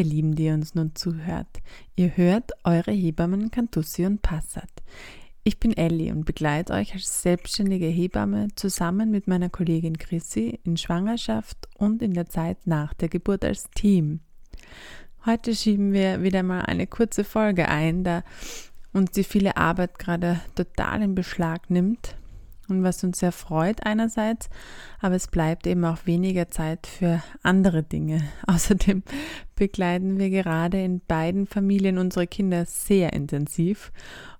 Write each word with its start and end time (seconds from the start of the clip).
ihr 0.00 0.06
Lieben, 0.06 0.34
die 0.34 0.48
uns 0.48 0.74
nun 0.74 0.94
zuhört. 0.94 1.60
Ihr 1.94 2.16
hört 2.16 2.52
eure 2.64 2.90
Hebammen 2.90 3.50
Cantussi 3.50 4.06
und 4.06 4.22
Passat. 4.22 4.70
Ich 5.44 5.60
bin 5.60 5.76
Ellie 5.76 6.10
und 6.10 6.24
begleite 6.24 6.72
euch 6.72 6.94
als 6.94 7.22
selbstständige 7.22 7.86
Hebamme 7.86 8.48
zusammen 8.56 9.10
mit 9.10 9.28
meiner 9.28 9.50
Kollegin 9.50 9.98
Chrissy 9.98 10.58
in 10.64 10.78
Schwangerschaft 10.78 11.68
und 11.76 12.00
in 12.00 12.14
der 12.14 12.30
Zeit 12.30 12.66
nach 12.66 12.94
der 12.94 13.10
Geburt 13.10 13.44
als 13.44 13.70
Team. 13.74 14.20
Heute 15.26 15.54
schieben 15.54 15.92
wir 15.92 16.22
wieder 16.22 16.42
mal 16.42 16.62
eine 16.62 16.86
kurze 16.86 17.22
Folge 17.22 17.68
ein, 17.68 18.02
da 18.02 18.22
uns 18.94 19.10
die 19.10 19.24
viele 19.24 19.58
Arbeit 19.58 19.98
gerade 19.98 20.40
total 20.54 21.02
in 21.02 21.14
Beschlag 21.14 21.68
nimmt 21.68 22.16
und 22.70 22.82
was 22.82 23.02
uns 23.04 23.18
sehr 23.18 23.32
freut 23.32 23.84
einerseits, 23.84 24.48
aber 25.00 25.14
es 25.14 25.28
bleibt 25.28 25.66
eben 25.66 25.84
auch 25.84 26.06
weniger 26.06 26.48
Zeit 26.48 26.86
für 26.86 27.22
andere 27.42 27.82
Dinge. 27.82 28.22
Außerdem 28.46 29.02
begleiten 29.56 30.18
wir 30.18 30.30
gerade 30.30 30.82
in 30.82 31.00
beiden 31.00 31.46
Familien 31.46 31.98
unsere 31.98 32.26
Kinder 32.26 32.64
sehr 32.66 33.12
intensiv 33.12 33.92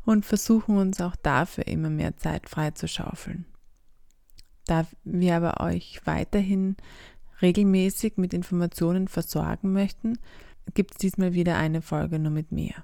und 0.05 0.25
versuchen 0.25 0.77
uns 0.77 1.01
auch 1.01 1.17
dafür 1.17 1.67
immer 1.67 1.91
mehr 1.91 2.17
Zeit 2.17 2.49
freizuschaufeln. 2.49 3.45
Da 4.67 4.87
wir 5.05 5.37
aber 5.37 5.61
euch 5.61 6.01
weiterhin 6.05 6.77
regelmäßig 7.43 8.17
mit 8.17 8.35
Informationen 8.35 9.09
versorgen 9.09 9.73
möchten, 9.73 10.19
gibt 10.75 10.93
es 10.93 10.99
diesmal 10.99 11.33
wieder 11.33 11.57
eine 11.57 11.83
Folge 11.83 12.19
nur 12.19 12.31
mit 12.31 12.53
mir. 12.53 12.75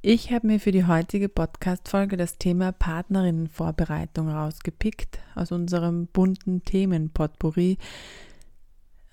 Ich 0.00 0.32
habe 0.32 0.46
mir 0.46 0.60
für 0.60 0.70
die 0.70 0.86
heutige 0.86 1.28
Podcast-Folge 1.28 2.16
das 2.16 2.38
Thema 2.38 2.70
Partnerinnenvorbereitung 2.70 4.28
rausgepickt 4.28 5.18
aus 5.34 5.50
unserem 5.50 6.06
bunten 6.06 6.64
Themenpotpourri. 6.64 7.78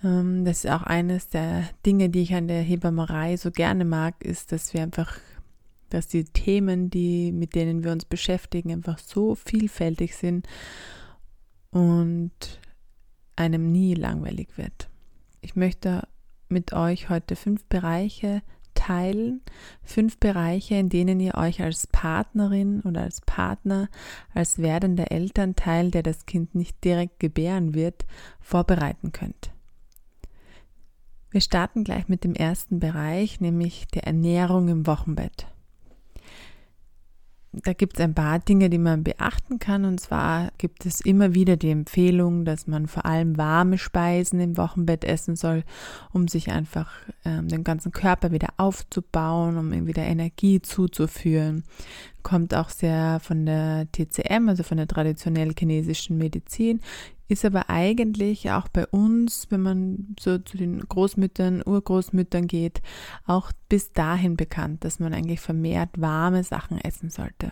Ähm, 0.04 0.46
das 0.46 0.64
ist 0.64 0.72
auch 0.72 0.84
eines 0.84 1.28
der 1.28 1.64
Dinge, 1.86 2.10
die 2.10 2.22
ich 2.22 2.36
an 2.36 2.48
der 2.48 2.62
Hebammerei 2.62 3.36
so 3.36 3.50
gerne 3.50 3.84
mag, 3.84 4.24
ist, 4.24 4.52
dass 4.52 4.76
wir 4.76 4.84
einfach, 4.84 5.18
dass 5.90 6.08
die 6.08 6.24
Themen, 6.24 6.92
die, 6.92 7.32
mit 7.32 7.56
denen 7.56 7.84
wir 7.84 7.92
uns 7.92 8.06
beschäftigen, 8.06 8.72
einfach 8.72 9.00
so 9.00 9.34
vielfältig 9.34 10.16
sind 10.16 10.48
und 11.72 12.32
einem 13.36 13.72
nie 13.72 13.96
langweilig 13.96 14.50
wird. 14.56 14.90
Ich 15.42 15.56
möchte 15.56 16.08
mit 16.48 16.74
euch 16.74 17.10
heute 17.10 17.36
fünf 17.36 17.66
Bereiche 17.66 18.44
teilen, 18.76 19.42
fünf 19.82 20.20
Bereiche, 20.20 20.76
in 20.76 20.90
denen 20.90 21.20
ihr 21.20 21.36
euch 21.36 21.62
als 21.62 21.88
Partnerin 21.88 22.82
oder 22.82 23.02
als 23.02 23.22
Partner, 23.22 23.90
als 24.34 24.60
werdender 24.60 25.12
Elternteil, 25.12 25.90
der 25.90 26.04
das 26.04 26.28
Kind 26.28 26.54
nicht 26.54 26.84
direkt 26.84 27.20
gebären 27.20 27.74
wird, 27.74 28.06
vorbereiten 28.40 29.12
könnt. 29.12 29.52
Wir 31.32 31.42
starten 31.42 31.84
gleich 31.84 32.08
mit 32.08 32.24
dem 32.24 32.36
ersten 32.36 32.80
Bereich, 32.80 33.42
nämlich 33.42 33.88
der 33.88 34.06
Ernährung 34.06 34.70
im 34.70 34.86
Wochenbett 34.86 35.48
da 37.64 37.74
gibt 37.74 37.98
es 37.98 38.04
ein 38.04 38.14
paar 38.14 38.40
Dinge, 38.40 38.70
die 38.70 38.78
man 38.78 39.04
beachten 39.04 39.60
kann. 39.60 39.86
Und 39.86 40.00
zwar 40.00 40.52
gibt 40.58 40.86
es 40.86 41.02
immer 41.02 41.34
wieder 41.34 41.58
die 41.58 41.72
Empfehlung, 41.72 42.46
dass 42.46 42.68
man 42.68 42.88
vor 42.88 43.06
allem 43.06 43.38
warme 43.38 43.78
Speisen 43.78 44.40
im 44.40 44.58
Wochenbett 44.58 45.04
essen 45.04 45.36
soll, 45.36 45.64
um 46.12 46.28
sich 46.28 46.52
einfach 46.52 46.92
ähm, 47.24 47.48
den 47.48 47.64
ganzen 47.64 47.92
Körper 47.92 48.32
wieder 48.32 48.50
aufzubauen, 48.58 49.58
um 49.58 49.74
ihm 49.74 49.88
wieder 49.88 50.04
Energie 50.04 50.62
zuzuführen. 50.62 51.64
Kommt 52.26 52.56
auch 52.56 52.70
sehr 52.70 53.20
von 53.20 53.46
der 53.46 53.86
TCM, 53.92 54.50
also 54.50 54.64
von 54.64 54.78
der 54.78 54.88
traditionell 54.88 55.54
chinesischen 55.56 56.18
Medizin, 56.18 56.82
ist 57.28 57.46
aber 57.46 57.70
eigentlich 57.70 58.50
auch 58.50 58.68
bei 58.68 58.88
uns, 58.88 59.46
wenn 59.52 59.62
man 59.62 60.16
so 60.20 60.40
zu 60.40 60.58
den 60.58 60.80
Großmüttern, 60.80 61.62
Urgroßmüttern 61.64 62.48
geht, 62.48 62.82
auch 63.28 63.52
bis 63.70 63.94
dahin 63.94 64.38
bekannt, 64.38 64.84
dass 64.84 65.00
man 65.00 65.14
eigentlich 65.14 65.40
vermehrt 65.40 66.02
warme 66.02 66.44
Sachen 66.44 66.80
essen 66.80 67.12
sollte. 67.12 67.52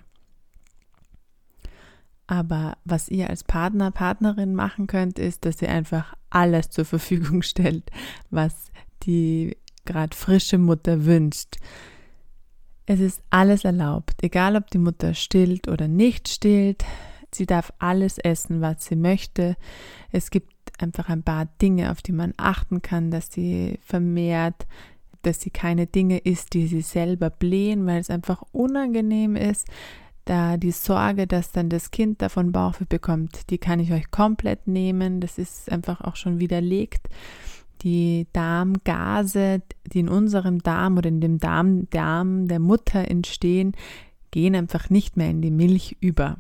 Aber 2.26 2.76
was 2.84 3.10
ihr 3.10 3.30
als 3.30 3.44
Partner, 3.44 3.92
Partnerin 3.92 4.56
machen 4.56 4.88
könnt, 4.88 5.20
ist, 5.20 5.46
dass 5.46 5.62
ihr 5.62 5.70
einfach 5.70 6.16
alles 6.32 6.72
zur 6.72 6.86
Verfügung 6.86 7.42
stellt, 7.44 7.92
was 8.32 8.72
die 9.04 9.56
gerade 9.86 10.18
frische 10.18 10.58
Mutter 10.58 11.06
wünscht. 11.06 11.58
Es 12.86 13.00
ist 13.00 13.22
alles 13.30 13.64
erlaubt, 13.64 14.24
egal 14.24 14.56
ob 14.56 14.70
die 14.70 14.78
Mutter 14.78 15.14
stillt 15.14 15.68
oder 15.68 15.88
nicht 15.88 16.28
stillt. 16.28 16.84
Sie 17.34 17.46
darf 17.46 17.72
alles 17.80 18.18
essen, 18.18 18.62
was 18.62 18.86
sie 18.86 18.96
möchte. 18.96 19.56
Es 20.12 20.30
gibt 20.32 20.54
einfach 20.80 21.10
ein 21.10 21.24
paar 21.24 21.48
Dinge, 21.62 21.92
auf 21.92 22.02
die 22.02 22.12
man 22.12 22.34
achten 22.38 22.82
kann, 22.82 23.10
dass 23.10 23.32
sie 23.32 23.80
vermehrt, 23.82 24.68
dass 25.22 25.40
sie 25.40 25.50
keine 25.50 25.88
Dinge 25.88 26.20
isst, 26.20 26.54
die 26.54 26.68
sie 26.68 26.82
selber 26.82 27.30
blähen, 27.30 27.86
weil 27.86 28.00
es 28.00 28.10
einfach 28.10 28.44
unangenehm 28.52 29.36
ist. 29.36 29.68
Da 30.26 30.58
die 30.58 30.72
Sorge, 30.72 31.28
dass 31.28 31.52
dann 31.52 31.70
das 31.70 31.92
Kind 31.92 32.22
davon 32.22 32.52
Bauchweh 32.52 32.86
bekommt, 32.88 33.50
die 33.50 33.58
kann 33.58 33.80
ich 33.80 33.92
euch 33.92 34.12
komplett 34.12 34.68
nehmen. 34.68 35.20
Das 35.20 35.38
ist 35.38 35.72
einfach 35.72 36.02
auch 36.02 36.16
schon 36.16 36.40
widerlegt. 36.40 37.08
Die 37.82 38.28
Darmgase, 38.32 39.62
die 39.86 40.00
in 40.00 40.10
unserem 40.10 40.60
Darm 40.60 40.98
oder 40.98 41.10
in 41.10 41.20
dem 41.20 41.40
Darm, 41.40 41.90
Darm 41.90 42.48
der 42.48 42.60
Mutter 42.60 43.10
entstehen, 43.10 43.74
gehen 44.32 44.56
einfach 44.56 44.90
nicht 44.90 45.18
mehr 45.18 45.30
in 45.30 45.42
die 45.42 45.52
Milch 45.52 45.98
über. 46.00 46.38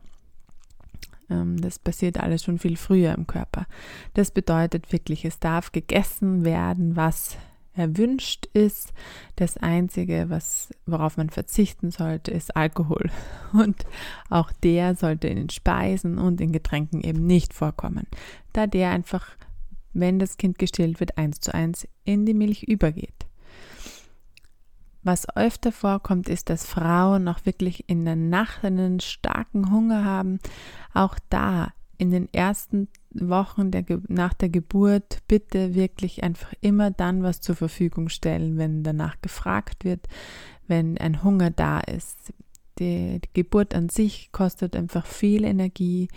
Ähm, 1.29 1.59
das 1.59 1.79
passiert 1.79 2.19
alles 2.19 2.43
schon 2.43 2.59
viel 2.59 2.77
früher 2.77 3.13
im 3.13 3.27
Körper. 3.27 3.65
Das 4.13 4.31
bedeutet 4.31 4.91
wirklich, 4.91 5.25
es 5.25 5.39
darf 5.39 5.71
gegessen 5.71 6.45
werden, 6.45 6.95
was 6.95 7.37
erwünscht 7.75 8.47
ist. 8.53 8.93
Das 9.35 9.57
Einzige, 9.57 10.25
was, 10.29 10.69
worauf 10.85 11.17
man 11.17 11.29
verzichten 11.29 11.91
sollte, 11.91 12.31
ist 12.31 12.55
Alkohol. 12.55 13.09
Und 13.53 13.85
auch 14.29 14.51
der 14.63 14.95
sollte 14.95 15.27
in 15.27 15.37
den 15.37 15.49
Speisen 15.49 16.17
und 16.17 16.39
in 16.41 16.51
Getränken 16.51 17.01
eben 17.01 17.25
nicht 17.25 17.53
vorkommen, 17.53 18.07
da 18.53 18.67
der 18.67 18.91
einfach, 18.91 19.27
wenn 19.93 20.19
das 20.19 20.37
Kind 20.37 20.59
gestillt 20.59 20.99
wird, 20.99 21.17
eins 21.17 21.39
zu 21.39 21.53
eins 21.53 21.87
in 22.03 22.25
die 22.25 22.33
Milch 22.33 22.63
übergeht. 22.63 23.27
Was 25.03 25.27
öfter 25.35 25.71
vorkommt, 25.71 26.29
ist, 26.29 26.49
dass 26.49 26.65
Frauen 26.65 27.27
auch 27.27 27.45
wirklich 27.45 27.89
in 27.89 28.05
der 28.05 28.15
Nacht 28.15 28.63
einen 28.63 29.01
starken 29.01 29.69
Hunger 29.69 30.05
haben. 30.05 30.39
Auch 30.93 31.17
da 31.29 31.73
in 31.97 32.11
den 32.11 32.33
ersten 32.33 32.87
Wochen 33.11 33.69
der, 33.69 33.85
nach 34.07 34.33
der 34.33 34.49
Geburt 34.49 35.19
bitte 35.27 35.75
wirklich 35.75 36.23
einfach 36.23 36.53
immer 36.61 36.89
dann 36.89 37.21
was 37.21 37.41
zur 37.41 37.55
Verfügung 37.55 38.09
stellen, 38.09 38.57
wenn 38.57 38.83
danach 38.83 39.21
gefragt 39.21 39.83
wird, 39.83 40.07
wenn 40.67 40.97
ein 40.97 41.23
Hunger 41.23 41.51
da 41.51 41.79
ist. 41.79 42.33
Die, 42.79 43.19
die, 43.19 43.29
Geburt 43.33 43.75
an 43.75 43.89
sich 43.89 44.31
kostet 44.31 44.75
einfach 44.75 45.05
viel 45.05 45.43
Energie. 45.43 46.07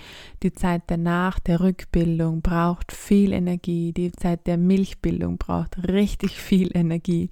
Die 0.42 0.52
Zeit 0.52 0.82
danach 0.86 1.38
der 1.38 1.60
Rückbildung 1.60 2.42
braucht 2.42 2.92
viel 2.92 3.32
Energie. 3.32 3.92
Die 3.92 4.12
Zeit 4.12 4.46
der 4.46 4.56
Milchbildung 4.56 5.38
braucht 5.38 5.88
richtig 5.88 6.40
viel 6.40 6.76
Energie. 6.76 7.30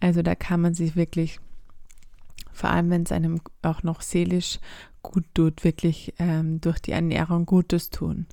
Also 0.00 0.22
da 0.22 0.34
kann 0.34 0.60
man 0.60 0.74
sich 0.74 0.96
wirklich, 0.96 1.38
vor 2.52 2.70
allem 2.70 2.90
wenn 2.90 3.04
es 3.04 3.12
einem 3.12 3.40
auch 3.62 3.82
noch 3.82 4.02
seelisch 4.02 4.58
gut 5.02 5.24
tut, 5.34 5.62
wirklich 5.62 6.14
ähm, 6.18 6.60
durch 6.60 6.80
die 6.80 6.92
Ernährung 6.92 7.46
Gutes 7.46 7.90
tun. 7.90 8.26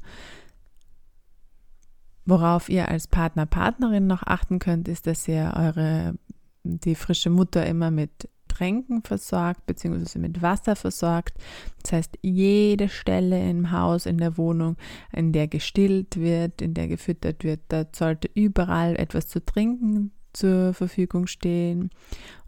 Worauf 2.25 2.69
ihr 2.69 2.87
als 2.87 3.07
Partner, 3.07 3.45
Partnerin 3.45 4.07
noch 4.07 4.23
achten 4.23 4.59
könnt, 4.59 4.87
ist, 4.87 5.07
dass 5.07 5.27
ihr 5.27 5.53
eure, 5.55 6.15
die 6.63 6.95
frische 6.95 7.29
Mutter 7.29 7.65
immer 7.65 7.91
mit 7.91 8.29
Tränken 8.51 9.01
versorgt, 9.03 9.65
beziehungsweise 9.65 10.19
mit 10.19 10.41
Wasser 10.41 10.75
versorgt. 10.75 11.37
Das 11.83 11.93
heißt, 11.93 12.19
jede 12.21 12.89
Stelle 12.89 13.49
im 13.49 13.71
Haus, 13.71 14.05
in 14.05 14.17
der 14.17 14.37
Wohnung, 14.37 14.75
in 15.13 15.31
der 15.31 15.47
gestillt 15.47 16.17
wird, 16.17 16.61
in 16.61 16.73
der 16.73 16.87
gefüttert 16.87 17.43
wird, 17.43 17.61
da 17.69 17.85
sollte 17.93 18.29
überall 18.33 18.95
etwas 18.97 19.27
zu 19.27 19.43
trinken 19.43 20.11
zur 20.33 20.73
Verfügung 20.73 21.27
stehen 21.27 21.89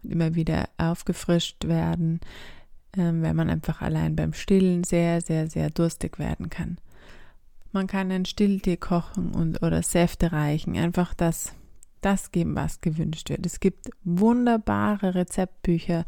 und 0.02 0.10
immer 0.10 0.34
wieder 0.34 0.68
aufgefrischt 0.78 1.66
werden, 1.66 2.20
ähm, 2.96 3.22
weil 3.22 3.34
man 3.34 3.50
einfach 3.50 3.82
allein 3.82 4.16
beim 4.16 4.32
Stillen 4.32 4.84
sehr, 4.84 5.20
sehr, 5.20 5.48
sehr 5.48 5.70
durstig 5.70 6.18
werden 6.18 6.50
kann. 6.50 6.78
Man 7.72 7.86
kann 7.86 8.10
einen 8.10 8.24
Stilltee 8.24 8.76
kochen 8.76 9.34
und 9.34 9.62
oder 9.62 9.82
Säfte 9.82 10.32
reichen, 10.32 10.76
einfach 10.76 11.12
das, 11.12 11.52
das 12.04 12.30
geben, 12.30 12.54
was 12.54 12.80
gewünscht 12.80 13.30
wird. 13.30 13.46
Es 13.46 13.60
gibt 13.60 13.90
wunderbare 14.04 15.14
Rezeptbücher 15.14 16.04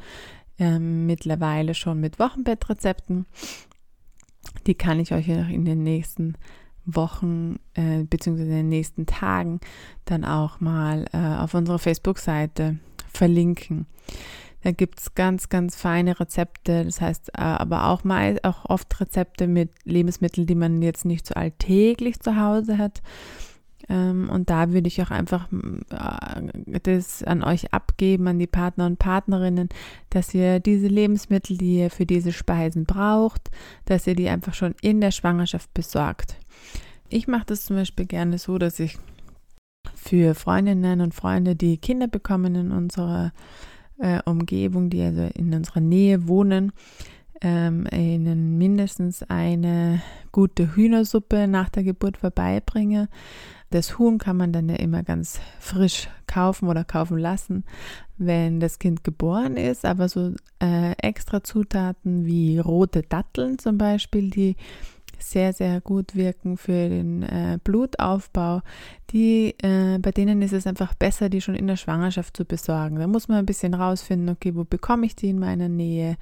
ähm, 0.58 1.06
mittlerweile 1.06 1.75
schon 1.75 2.00
mit 2.00 2.19
Wochenbettrezepten. 2.19 3.26
Die 4.66 4.75
kann 4.75 5.00
ich 5.00 5.12
euch 5.12 5.28
in 5.28 5.64
den 5.64 5.82
nächsten 5.82 6.34
Wochen 6.84 7.58
äh, 7.75 8.04
bzw. 8.04 8.43
in 8.43 8.48
den 8.48 8.69
nächsten 8.69 9.06
Tagen 9.06 9.60
dann 10.04 10.25
auch 10.25 10.60
mal 10.60 11.06
äh, 11.12 11.19
auf 11.19 11.54
unserer 11.54 11.78
Facebook-Seite 11.78 12.78
verlinken. 13.08 13.87
Da 14.62 14.72
gibt 14.72 15.00
es 15.00 15.14
ganz, 15.14 15.49
ganz 15.49 15.76
feine 15.76 16.19
Rezepte, 16.19 16.84
das 16.84 17.00
heißt 17.00 17.31
äh, 17.34 17.40
aber 17.40 17.88
auch, 17.88 18.04
mal, 18.04 18.38
auch 18.42 18.64
oft 18.64 19.00
Rezepte 19.00 19.46
mit 19.46 19.70
Lebensmitteln, 19.84 20.46
die 20.46 20.54
man 20.54 20.82
jetzt 20.82 21.04
nicht 21.04 21.26
so 21.26 21.34
alltäglich 21.34 22.20
zu 22.20 22.37
Hause 22.37 22.78
hat. 22.78 23.02
Ähm, 23.88 24.28
und 24.31 24.50
da 24.50 24.73
würde 24.73 24.88
ich 24.88 25.00
auch 25.02 25.11
einfach 25.11 25.49
äh, 25.90 26.81
das 26.82 27.23
an 27.23 27.43
euch 27.43 27.73
abgeben, 27.73 28.28
an 28.28 28.38
die 28.38 28.46
Partner 28.46 28.87
und 28.87 28.99
Partnerinnen, 28.99 29.69
dass 30.11 30.34
ihr 30.34 30.61
diese 30.61 30.88
Lebensmittel, 30.88 31.56
die 31.56 31.78
ihr 31.78 31.90
für 31.90 32.06
diese 32.06 32.32
Speisen 32.32 32.84
braucht, 32.84 33.50
dass 33.84 34.06
ihr 34.06 34.14
die 34.14 34.28
einfach 34.28 34.55
schon 34.55 34.75
in 34.81 35.00
der 35.00 35.11
Schwangerschaft 35.11 35.73
besorgt. 35.75 36.37
Ich 37.08 37.28
mache 37.28 37.46
das 37.46 37.67
zum 37.67 37.76
Beispiel 37.76 38.06
gerne 38.06 38.38
so, 38.38 38.58
dass 38.58 38.81
ich 38.81 38.99
für 39.94 40.34
Freundinnen 40.34 41.00
und 41.00 41.14
Freunde, 41.14 41.55
die 41.55 41.78
Kinder 41.78 42.08
bekommen 42.08 42.55
in 42.56 42.73
unserer 42.73 43.32
äh, 43.99 44.20
Umgebung, 44.25 44.90
die 44.90 45.02
also 45.02 45.28
in 45.34 45.55
unserer 45.55 45.81
Nähe 45.81 46.26
wohnen, 46.26 46.73
ähm, 47.40 47.87
ihnen 47.93 48.58
mindestens 48.58 49.23
eine 49.23 50.02
gute 50.32 50.75
Hühnersuppe 50.75 51.46
nach 51.46 51.69
der 51.69 51.82
Geburt 51.82 52.17
vorbeibringe. 52.17 53.08
Das 53.70 53.98
Huhn 53.98 54.18
kann 54.18 54.36
man 54.36 54.52
dann 54.52 54.68
ja 54.68 54.76
immer 54.76 55.02
ganz 55.02 55.40
frisch 55.58 56.08
kaufen 56.26 56.68
oder 56.68 56.84
kaufen 56.84 57.18
lassen, 57.18 57.64
wenn 58.16 58.60
das 58.60 58.78
Kind 58.78 59.04
geboren 59.04 59.56
ist. 59.56 59.84
Aber 59.84 60.08
so 60.08 60.34
äh, 60.62 60.92
extra 60.98 61.42
Zutaten 61.42 62.26
wie 62.26 62.58
rote 62.58 63.02
Datteln 63.02 63.58
zum 63.58 63.78
Beispiel, 63.78 64.30
die 64.30 64.56
sehr, 65.18 65.52
sehr 65.52 65.80
gut 65.80 66.14
wirken 66.14 66.56
für 66.56 66.88
den 66.88 67.22
äh, 67.22 67.58
Blutaufbau. 67.62 68.62
Die, 69.10 69.54
äh, 69.62 69.98
bei 69.98 70.12
denen 70.12 70.42
ist 70.42 70.52
es 70.52 70.66
einfach 70.66 70.94
besser, 70.94 71.28
die 71.28 71.40
schon 71.40 71.54
in 71.54 71.66
der 71.66 71.76
Schwangerschaft 71.76 72.36
zu 72.36 72.44
besorgen. 72.44 72.96
Da 72.96 73.06
muss 73.06 73.28
man 73.28 73.38
ein 73.38 73.46
bisschen 73.46 73.74
rausfinden, 73.74 74.28
okay, 74.28 74.54
wo 74.54 74.64
bekomme 74.64 75.06
ich 75.06 75.16
die 75.16 75.30
in 75.30 75.38
meiner 75.38 75.68
Nähe? 75.68 76.16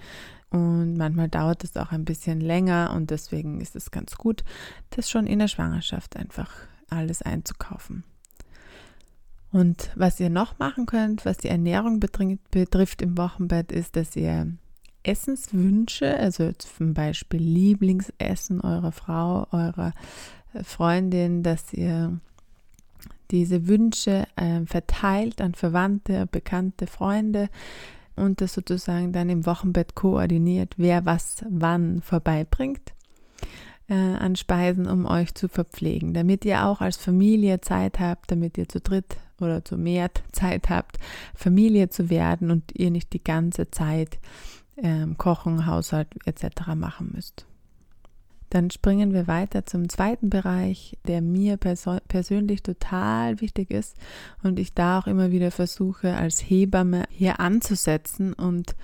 Und 0.50 0.96
manchmal 0.96 1.29
dauert 1.29 1.64
es 1.64 1.76
auch 1.76 1.91
ein 1.91 2.05
bisschen 2.05 2.41
länger 2.41 2.93
und 2.94 3.11
deswegen 3.11 3.61
ist 3.61 3.75
es 3.75 3.91
ganz 3.91 4.17
gut, 4.17 4.44
das 4.91 5.11
schon 5.11 5.26
in 5.26 5.41
der 5.41 5.49
Schwangerschaft 5.49 6.17
einfach 6.17 6.49
alles 6.91 7.23
einzukaufen. 7.23 8.05
Und 9.53 9.91
was 9.95 10.19
ihr 10.19 10.31
noch 10.31 10.59
machen 10.59 10.87
könnt, 10.87 11.25
was 11.25 11.39
die 11.39 11.49
Ernährung 11.49 12.01
betrifft 12.01 13.03
im 13.03 13.17
Wochenbett, 13.17 13.71
ist, 13.71 13.95
dass 13.95 14.17
ihr 14.17 14.49
Essenswünsche, 15.05 16.17
also 16.17 16.51
zum 16.53 16.95
Beispiel 16.95 17.41
Lieblingsessen 17.41 18.61
eurer 18.61 18.91
Frau, 18.91 19.47
eurer 19.53 19.93
äh, 20.55 20.65
Freundin, 20.65 21.43
dass 21.43 21.73
ihr 21.73 22.19
diese 23.31 23.69
Wünsche 23.69 24.27
äh, 24.37 24.65
verteilt 24.67 25.41
an 25.41 25.55
Verwandte, 25.55 26.27
bekannte 26.27 26.87
Freunde 26.87 27.49
und 28.17 28.41
das 28.41 28.55
sozusagen 28.55 29.13
dann 29.13 29.29
im 29.29 29.47
Wochenbett 29.47 29.95
koordiniert, 29.95 30.75
wer 30.79 31.05
was 31.05 31.45
wann 31.49 32.01
vorbeibringt 32.01 32.94
äh, 33.89 33.95
an 33.95 34.37
Speisen, 34.37 34.87
um 34.87 35.07
euch 35.07 35.35
zu 35.35 35.49
verpflegen, 35.49 36.15
damit 36.15 36.45
ihr 36.45 36.67
auch 36.67 36.81
als 36.81 36.97
Familie 36.97 37.61
Zeit 37.61 38.01
habt, 38.01 38.31
damit 38.31 38.57
ihr 38.59 38.69
zu 38.69 38.81
dritt 38.81 39.17
oder 39.41 39.65
zu 39.65 39.77
mehr 39.77 40.11
Zeit 40.33 40.71
habt, 40.71 40.99
Familie 41.35 41.89
zu 41.89 42.11
werden 42.11 42.51
und 42.51 42.73
ihr 42.75 42.91
nicht 42.91 43.13
die 43.13 43.23
ganze 43.23 43.71
Zeit 43.71 44.19
ähm, 44.77 45.17
Kochen, 45.19 45.67
Haushalt 45.67 46.09
etc. 46.25 46.75
machen 46.75 47.13
müsst. 47.15 47.47
Dann 48.51 48.71
springen 48.71 49.13
wir 49.13 49.27
weiter 49.27 49.67
zum 49.67 49.89
zweiten 49.89 50.31
Bereich, 50.31 50.97
der 51.09 51.21
mir 51.21 51.57
perso 51.57 51.99
persönlich 52.07 52.63
total 52.63 53.41
wichtig 53.41 53.73
ist 53.73 53.97
und 54.45 54.61
ich 54.61 54.75
da 54.75 55.01
auch 55.01 55.09
immer 55.09 55.33
wieder 55.33 55.51
versuche, 55.51 56.15
als 56.15 56.39
Hebamme 56.39 57.05
hier 57.11 57.41
anzusetzen 57.41 58.33
und 58.33 58.77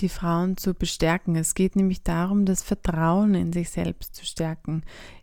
die 0.00 0.08
Frauen 0.08 0.56
zu 0.56 0.74
bestärken. 0.74 1.36
Es 1.36 1.54
geht 1.54 1.76
nämlich 1.76 2.02
darum, 2.02 2.44
das 2.44 2.62
Vertrauen 2.62 3.34
in 3.34 3.52
sich 3.52 3.70
selbst 3.70 4.14
zu 4.14 4.24
stärken. 4.24 4.82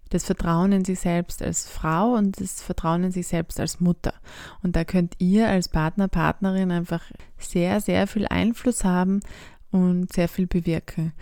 Das 0.10 0.26
Vertrauen 0.26 0.74
in 0.74 0.84
sich 0.84 1.00
selbst 1.00 1.42
als 1.42 1.70
Frau 1.70 2.16
und 2.16 2.40
das 2.42 2.62
Vertrauen 2.62 3.06
in 3.06 3.12
sich 3.12 3.28
selbst 3.28 3.60
als 3.60 3.80
Mutter. 3.80 4.14
Und 4.62 4.76
da 4.76 4.84
könnt 4.84 5.16
ihr 5.20 5.48
als 5.48 5.70
Partner, 5.70 6.10
Partnerin 6.10 6.72
einfach 6.72 7.04
sehr, 7.38 7.80
sehr 7.80 8.08
viel 8.08 8.28
Einfluss 8.28 8.84
haben, 8.84 9.22
und 9.72 10.12
sehr 10.14 10.28
viel 10.28 10.48
bewirke. 10.48 11.14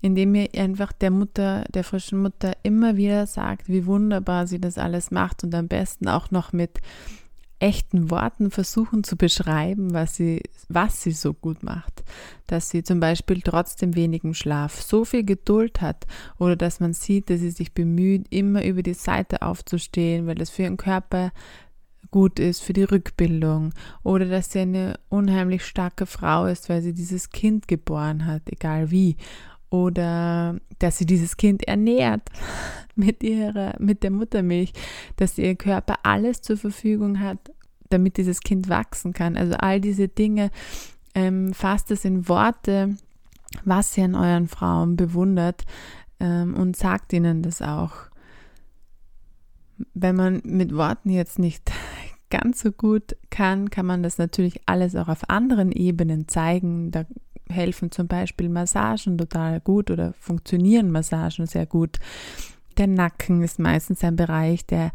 Indem 0.00 0.34
ihr 0.34 0.48
einfach 0.54 0.92
der 0.92 1.10
Mutter, 1.10 1.64
der 1.72 1.82
frischen 1.82 2.20
Mutter 2.20 2.52
immer 2.62 2.96
wieder 2.96 3.26
sagt, 3.26 3.68
wie 3.68 3.86
wunderbar 3.86 4.46
sie 4.46 4.60
das 4.60 4.76
alles 4.76 5.10
macht 5.10 5.42
und 5.42 5.54
am 5.54 5.66
besten 5.66 6.08
auch 6.08 6.30
noch 6.30 6.52
mit 6.52 6.80
echten 7.64 8.10
Worten 8.10 8.50
versuchen 8.50 9.04
zu 9.04 9.16
beschreiben, 9.16 9.94
was 9.94 10.16
sie, 10.16 10.42
was 10.68 11.02
sie 11.02 11.12
so 11.12 11.32
gut 11.32 11.62
macht. 11.62 12.04
Dass 12.46 12.68
sie 12.68 12.82
zum 12.82 13.00
Beispiel 13.00 13.40
trotzdem 13.40 13.96
wenigen 13.96 14.34
Schlaf 14.34 14.82
so 14.82 15.06
viel 15.06 15.24
Geduld 15.24 15.80
hat 15.80 16.06
oder 16.38 16.56
dass 16.56 16.78
man 16.78 16.92
sieht, 16.92 17.30
dass 17.30 17.40
sie 17.40 17.50
sich 17.50 17.72
bemüht, 17.72 18.26
immer 18.28 18.62
über 18.64 18.82
die 18.82 18.92
Seite 18.92 19.40
aufzustehen, 19.40 20.26
weil 20.26 20.34
das 20.34 20.50
für 20.50 20.62
ihren 20.64 20.76
Körper 20.76 21.32
gut 22.10 22.38
ist 22.38 22.60
für 22.60 22.74
die 22.74 22.84
Rückbildung 22.84 23.72
oder 24.04 24.26
dass 24.26 24.52
sie 24.52 24.60
eine 24.60 25.00
unheimlich 25.08 25.64
starke 25.64 26.06
Frau 26.06 26.44
ist, 26.44 26.68
weil 26.68 26.82
sie 26.82 26.92
dieses 26.92 27.30
Kind 27.30 27.66
geboren 27.66 28.26
hat, 28.26 28.42
egal 28.46 28.90
wie, 28.90 29.16
oder 29.70 30.60
dass 30.78 30.98
sie 30.98 31.06
dieses 31.06 31.36
Kind 31.36 31.66
ernährt 31.66 32.22
mit 32.94 33.24
ihrer 33.24 33.74
mit 33.80 34.02
der 34.04 34.12
Muttermilch, 34.12 34.72
dass 35.16 35.38
ihr 35.38 35.56
Körper 35.56 35.96
alles 36.04 36.42
zur 36.42 36.56
Verfügung 36.56 37.18
hat, 37.18 37.50
damit 37.94 38.16
dieses 38.16 38.40
Kind 38.40 38.68
wachsen 38.68 39.12
kann. 39.12 39.36
Also 39.36 39.54
all 39.54 39.80
diese 39.80 40.08
Dinge 40.08 40.50
ähm, 41.14 41.54
fasst 41.54 41.90
es 41.90 42.04
in 42.04 42.28
Worte, 42.28 42.96
was 43.64 43.96
ihr 43.96 44.04
an 44.04 44.14
euren 44.14 44.48
Frauen 44.48 44.96
bewundert 44.96 45.62
ähm, 46.20 46.54
und 46.54 46.76
sagt 46.76 47.12
ihnen 47.12 47.42
das 47.42 47.62
auch. 47.62 47.92
Wenn 49.94 50.16
man 50.16 50.42
mit 50.44 50.74
Worten 50.74 51.10
jetzt 51.10 51.38
nicht 51.38 51.70
ganz 52.30 52.60
so 52.60 52.72
gut 52.72 53.16
kann, 53.30 53.70
kann 53.70 53.86
man 53.86 54.02
das 54.02 54.18
natürlich 54.18 54.60
alles 54.66 54.96
auch 54.96 55.08
auf 55.08 55.28
anderen 55.30 55.72
Ebenen 55.72 56.28
zeigen. 56.28 56.90
Da 56.90 57.04
helfen 57.48 57.90
zum 57.90 58.08
Beispiel 58.08 58.48
Massagen 58.48 59.18
total 59.18 59.60
gut 59.60 59.90
oder 59.90 60.12
funktionieren 60.14 60.90
Massagen 60.90 61.46
sehr 61.46 61.66
gut. 61.66 61.98
Der 62.76 62.86
Nacken 62.88 63.42
ist 63.42 63.58
meistens 63.60 64.02
ein 64.02 64.16
Bereich, 64.16 64.66
der 64.66 64.90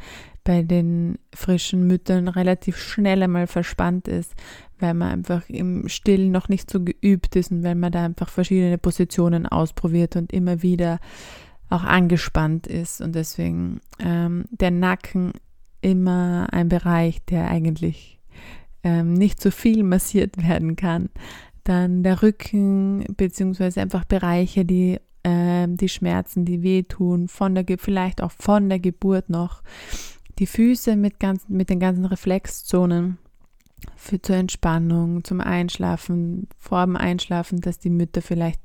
bei 0.50 0.64
den 0.64 1.20
frischen 1.32 1.86
Müttern 1.86 2.28
relativ 2.28 2.76
schnell 2.76 3.22
einmal 3.22 3.46
verspannt 3.46 4.08
ist, 4.08 4.34
weil 4.80 4.96
man 4.96 5.12
einfach 5.12 5.48
im 5.48 5.88
Stillen 5.88 6.32
noch 6.32 6.50
nicht 6.50 6.72
so 6.72 6.84
geübt 6.84 7.36
ist 7.36 7.52
und 7.52 7.62
weil 7.62 7.76
man 7.76 7.92
da 7.92 8.04
einfach 8.04 8.30
verschiedene 8.30 8.80
Positionen 8.80 9.46
ausprobiert 9.46 10.16
und 10.16 10.34
immer 10.34 10.64
wieder 10.64 10.98
auch 11.70 11.84
angespannt 11.84 12.66
ist. 12.66 13.00
Und 13.00 13.14
deswegen 13.14 13.80
ähm, 14.00 14.46
der 14.50 14.72
Nacken 14.72 15.34
immer 15.82 16.48
ein 16.52 16.68
Bereich, 16.68 17.24
der 17.26 17.48
eigentlich 17.48 18.20
ähm, 18.82 19.14
nicht 19.14 19.40
so 19.40 19.52
viel 19.52 19.84
massiert 19.84 20.36
werden 20.44 20.76
kann. 20.76 21.10
Dann 21.64 22.02
der 22.02 22.24
Rücken, 22.24 23.06
beziehungsweise 23.16 23.82
einfach 23.82 24.04
Bereiche, 24.04 24.66
die 24.66 24.98
ähm, 25.24 25.78
die 25.78 25.90
Schmerzen, 25.90 26.44
die 26.44 26.64
wehtun, 26.64 27.28
von 27.28 27.54
der, 27.54 27.66
vielleicht 27.78 28.24
auch 28.24 28.32
von 28.32 28.68
der 28.68 28.80
Geburt 28.80 29.30
noch. 29.30 29.62
Die 30.40 30.48
Füße 30.48 30.96
mit, 30.96 31.20
ganz, 31.20 31.48
mit 31.50 31.70
den 31.70 31.80
ganzen 31.80 32.06
Reflexzonen 32.06 33.18
für 33.96 34.22
zur 34.22 34.36
Entspannung, 34.36 35.24
zum 35.24 35.42
Einschlafen, 35.42 36.48
vor 36.58 36.86
dem 36.86 36.96
Einschlafen, 36.96 37.62
dass 37.62 37.80
die 37.80 37.90
Mütter 37.90 38.22
vielleicht 38.22 38.60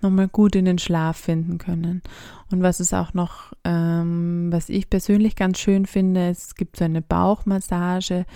nochmal 0.00 0.28
gut 0.28 0.56
in 0.56 0.64
den 0.64 0.78
Schlaf 0.78 1.16
finden 1.16 1.58
können. 1.58 2.02
Und 2.50 2.62
was 2.62 2.80
es 2.80 2.92
auch 2.92 3.14
noch, 3.14 3.52
ähm, 3.64 4.48
was 4.50 4.68
ich 4.68 4.90
persönlich 4.90 5.36
ganz 5.36 5.58
schön 5.58 5.86
finde, 5.86 6.28
es 6.28 6.54
gibt 6.54 6.76
so 6.76 6.84
eine 6.84 7.02
Bauchmassage 7.02 8.26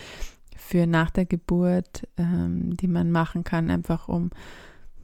für 0.57 0.87
nach 0.87 1.11
der 1.11 1.27
Geburt, 1.27 2.09
ähm, 2.17 2.77
die 2.77 2.89
man 2.89 3.11
machen 3.11 3.45
kann, 3.45 3.71
einfach 3.71 4.09
um 4.09 4.31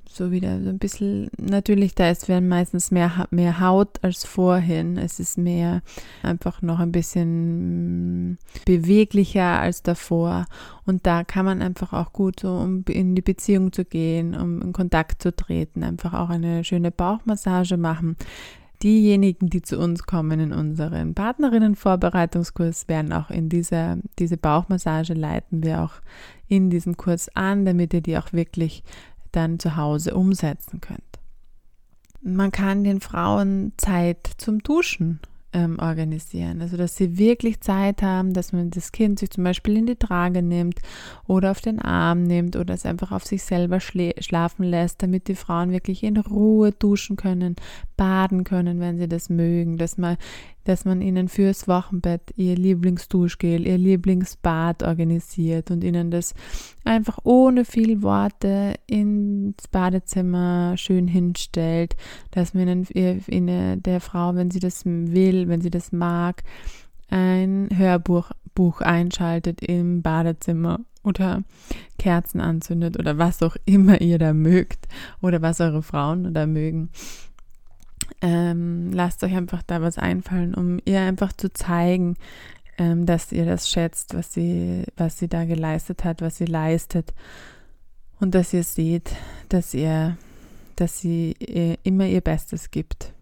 so 0.09 0.31
wieder 0.31 0.61
so 0.63 0.71
ein 0.71 0.79
bisschen, 0.79 1.31
natürlich, 1.39 1.95
da 1.95 2.11
ist 2.11 2.29
meistens 2.29 2.91
mehr, 2.91 3.27
mehr 3.31 3.61
Haut 3.61 4.03
als 4.03 4.25
vorhin. 4.25 4.97
Es 4.97 5.21
ist 5.21 5.39
mehr 5.39 5.83
einfach 6.23 6.63
noch 6.63 6.81
ein 6.81 6.93
bisschen 6.93 8.33
mm, 8.33 8.39
beweglicher 8.65 9.61
als 9.61 9.83
davor. 9.83 10.47
Und 10.87 11.07
da 11.07 11.25
kann 11.25 11.45
man 11.45 11.63
einfach 11.63 11.93
auch 11.93 12.13
gut 12.13 12.41
so, 12.41 12.57
um 12.57 12.85
in 12.89 13.15
die 13.15 13.23
Beziehung 13.23 13.73
zu 13.73 13.85
gehen, 13.85 14.35
um 14.35 14.63
in 14.63 14.73
Kontakt 14.73 15.23
zu 15.23 15.35
treten, 15.35 15.83
einfach 15.83 16.15
auch 16.15 16.31
eine 16.31 16.65
schöne 16.65 16.91
Bauchmassage 16.91 17.77
machen. 17.77 18.17
Diejenigen, 18.83 19.51
die 19.51 19.61
zu 19.61 19.79
uns 19.79 20.05
kommen 20.05 20.39
in 20.39 20.53
unseren 20.53 21.15
Partnerinnenvorbereitungskurs, 21.15 22.89
werden 22.89 23.13
auch 23.13 23.29
in 23.29 23.49
dieser, 23.49 23.99
diese 24.19 24.37
Bauchmassage 24.37 25.15
leiten 25.15 25.65
wir 25.65 25.83
auch 25.83 25.95
in 26.47 26.71
diesem 26.71 26.97
Kurs 26.97 27.29
an, 27.35 27.65
damit 27.65 27.93
ihr 27.93 28.01
die 28.01 28.17
auch 28.17 28.33
wirklich 28.33 28.85
dann 29.33 29.59
zu 29.59 29.77
Hause 29.77 30.15
umsetzen 30.15 30.81
könnt. 30.81 31.03
Man 32.21 32.51
kann 32.51 32.85
den 32.85 33.01
Frauen 33.01 33.73
Zeit 33.77 34.29
zum 34.39 34.63
Duschen 34.63 35.21
ähm, 35.53 35.79
organisieren. 35.79 36.61
Also, 36.61 36.77
dass 36.77 36.97
sie 36.97 37.17
wirklich 37.17 37.61
Zeit 37.61 38.03
haben, 38.03 38.35
dass 38.35 38.53
man 38.53 38.71
das 38.71 38.93
Kind 38.93 39.19
sich 39.19 39.31
zum 39.31 39.45
Beispiel 39.45 39.77
in 39.77 39.87
die 39.87 39.97
Trage 39.97 40.43
nimmt 40.43 40.81
oder 41.27 41.51
auf 41.53 41.61
den 41.61 41.81
Arm 41.81 42.25
nimmt 42.25 42.57
oder 42.57 42.75
es 42.75 42.85
einfach 42.85 43.13
auf 43.13 43.25
sich 43.25 43.43
selber 43.43 43.81
schlafen 43.81 44.65
lässt, 44.65 45.03
damit 45.03 45.29
die 45.29 45.35
Frauen 45.35 45.71
wirklich 45.71 46.03
in 46.03 46.19
Ruhe 46.19 46.73
duschen 46.73 47.17
können, 47.17 47.57
baden 47.97 48.45
können, 48.45 48.81
wenn 48.81 48.99
sie 48.99 49.09
das 49.09 49.31
mögen, 49.31 49.79
dass 49.79 49.97
man 49.97 50.17
dass 50.69 50.85
man 50.85 51.01
ihnen 51.01 51.29
fürs 51.29 51.67
Wochenbett 51.67 52.33
ihr 52.37 52.55
Lieblingsduschgel, 52.55 53.67
ihr 53.67 53.79
Lieblingsbad 53.79 54.83
organisiert 54.83 55.71
und 55.71 55.83
ihnen 55.83 56.11
das 56.11 56.35
einfach 56.85 57.19
ohne 57.25 57.65
viel 57.65 58.03
Worte 58.03 58.75
ins 58.87 59.67
Badezimmer 59.69 60.77
schön 60.77 61.09
hinstellt, 61.09 61.97
dass 62.31 62.53
man 62.53 62.69
ihnen, 62.69 63.25
ihnen 63.29 63.83
der 63.83 64.01
Frau, 64.01 64.35
wenn 64.35 64.51
sie 64.51 64.61
das 64.61 64.85
will, 64.85 65.49
wenn 65.49 65.63
sie 65.63 65.71
das 65.71 65.91
mag, 65.91 66.43
ein 67.09 67.69
Hörbuch 67.75 68.31
Buch 68.59 68.81
einschaltet 68.81 69.63
im 69.63 70.03
Badezimmer 70.03 70.81
oder 71.05 71.45
Kerzen 71.97 72.41
anzündet 72.41 72.99
oder 72.99 73.17
was 73.17 73.41
auch 73.41 73.57
immer 73.67 74.01
ihr 74.01 74.19
da 74.19 74.33
mögt 74.35 74.89
oder 75.23 75.41
was 75.41 75.61
eure 75.61 75.83
Frauen 75.85 76.35
da 76.35 76.45
mögen. 76.45 76.91
Ähm, 78.21 78.93
lasst 78.93 79.23
euch 79.23 79.35
einfach 79.35 79.63
da 79.63 79.81
was 79.81 79.99
einfallen, 79.99 80.55
um 80.55 80.79
ihr 80.85 81.01
einfach 81.01 81.33
zu 81.33 81.53
zeigen, 81.53 82.17
ähm, 82.79 83.07
dass 83.07 83.33
ihr 83.33 83.45
das 83.45 83.69
schätzt, 83.69 84.15
was 84.15 84.33
sie, 84.33 84.85
was 84.97 85.19
sie 85.19 85.29
da 85.29 85.45
geleistet 85.45 86.05
hat, 86.05 86.23
was 86.23 86.37
sie 86.37 86.47
leistet. 86.47 87.13
Und 88.21 88.35
dass 88.35 88.53
ihr 88.53 88.65
seht, 88.65 89.15
dass 89.49 89.75
ihr, 89.75 90.17
dass 90.77 91.01
sie 91.01 91.35
ihr 91.39 91.77
immer 91.85 92.07
ihr 92.07 92.21
Bestes 92.21 92.71
gibt. 92.71 93.13